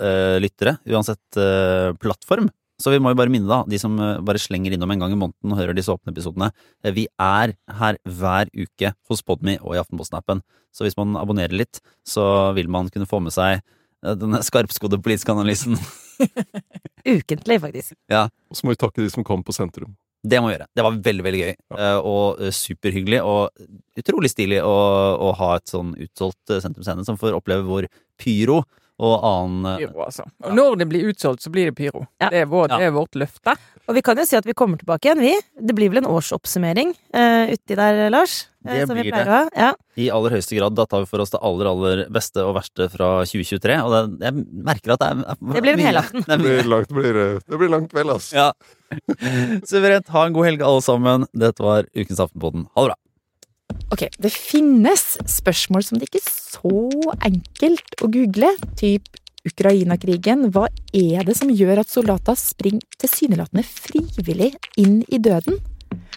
[0.00, 2.46] eh, lyttere, uansett eh, plattform.
[2.80, 5.12] Så vi må jo bare minne da, de som eh, bare slenger innom en gang
[5.12, 6.48] i måneden og hører disse åpne episodene.
[6.86, 7.52] eh, vi er
[7.82, 10.40] her hver uke hos Podmy og i Aftenposten-appen.
[10.72, 12.24] Så hvis man abonnerer litt, så
[12.56, 15.76] vil man kunne få med seg eh, denne skarpskodde politiske analysen.
[17.16, 17.94] Ukentlig, faktisk.
[18.12, 19.94] Og så må vi takke de som kom på sentrum.
[20.22, 20.68] Det må vi gjøre.
[20.70, 21.54] Det var veldig veldig gøy.
[21.78, 23.22] eh, Og eh, superhyggelig.
[23.26, 24.76] Og utrolig stilig å,
[25.18, 27.88] å ha et sånn utsolgt eh, sentrumsscene som får oppleve hvor
[28.22, 28.60] pyro
[29.02, 30.26] og annen eh, Pyro, altså.
[30.44, 30.52] Ja.
[30.54, 32.04] når det blir utsolgt, så blir det pyro.
[32.20, 32.28] Ja.
[32.30, 33.54] Det, er vår, det er vårt løfte.
[33.88, 35.32] Og vi kan jo si at vi kommer tilbake igjen, vi.
[35.58, 38.46] Det blir vel en årsoppsummering uh, uti der, Lars?
[38.62, 39.24] eh, Det som blir det.
[39.26, 39.40] å ha.
[39.58, 39.70] Ja.
[39.98, 40.76] i aller høyeste grad.
[40.78, 43.80] Da tar vi for oss det aller, aller beste og verste fra 2023.
[43.82, 46.26] Og det, jeg merker at det er, er Det blir en helaften.
[46.30, 48.36] Det blir langt, blir, det blir langt vel, altså.
[48.38, 48.52] Ja.
[49.72, 50.12] Suverent.
[50.14, 51.26] Ha en god helg, alle sammen.
[51.34, 52.68] Dette var Ukens Aftenpodden.
[52.76, 53.01] Ha det bra.
[53.92, 59.08] Ok, det finnes spørsmål som det ikke er så enkelt å google, typ
[59.48, 60.48] Ukraina-krigen.
[60.54, 65.58] Hva er det som gjør at soldater springer tilsynelatende frivillig inn i døden?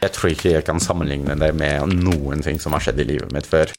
[0.01, 3.33] Jeg tror ikke jeg kan sammenligne det med noen ting som har skjedd i livet
[3.35, 3.71] mitt før.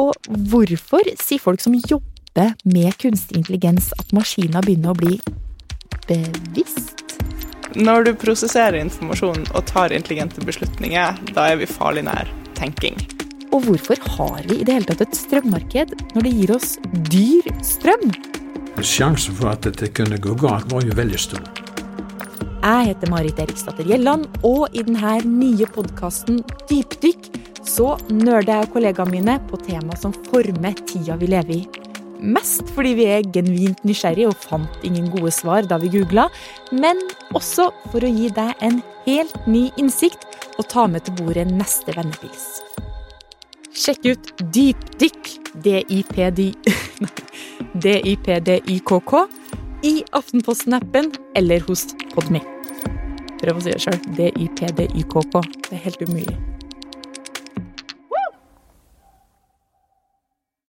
[0.00, 0.14] Og
[0.50, 5.16] hvorfor sier folk som jobber med kunstig intelligens at maskiner begynner å bli
[6.08, 6.96] bevisst?
[7.78, 12.30] Når du prosesserer informasjon og tar intelligente beslutninger, da er vi farlig nær
[12.60, 12.98] tenking.
[13.50, 16.76] Og hvorfor har vi i det hele tatt et strømmarked når det gir oss
[17.10, 18.06] dyr strøm?
[18.80, 21.42] Sjansen for at dette kunne gå galt, var jo veldig stor.
[22.60, 27.30] Jeg heter Marit Eriksdatter Gjelland, og i denne nye podkasten Dypdykk
[27.66, 31.62] så nerder jeg og kollegaene mine på tema som former tida vi lever i.
[32.20, 36.28] Mest fordi vi er genuint nysgjerrige og fant ingen gode svar da vi googla,
[36.72, 37.00] men
[37.36, 40.26] også for å gi deg en helt ny innsikt
[40.58, 42.60] og ta med til bordet neste vennepils.
[43.70, 45.22] Sjekk ut Dypdykk,
[45.64, 46.42] D-I-P-D-Y-K-K,
[49.90, 52.40] i Aftenposten-appen eller hos Podme.
[53.40, 54.00] Prøv å si det sjøl.
[54.18, 55.34] D-y-p-d-y-k-k.
[55.68, 56.36] Det er helt umulig.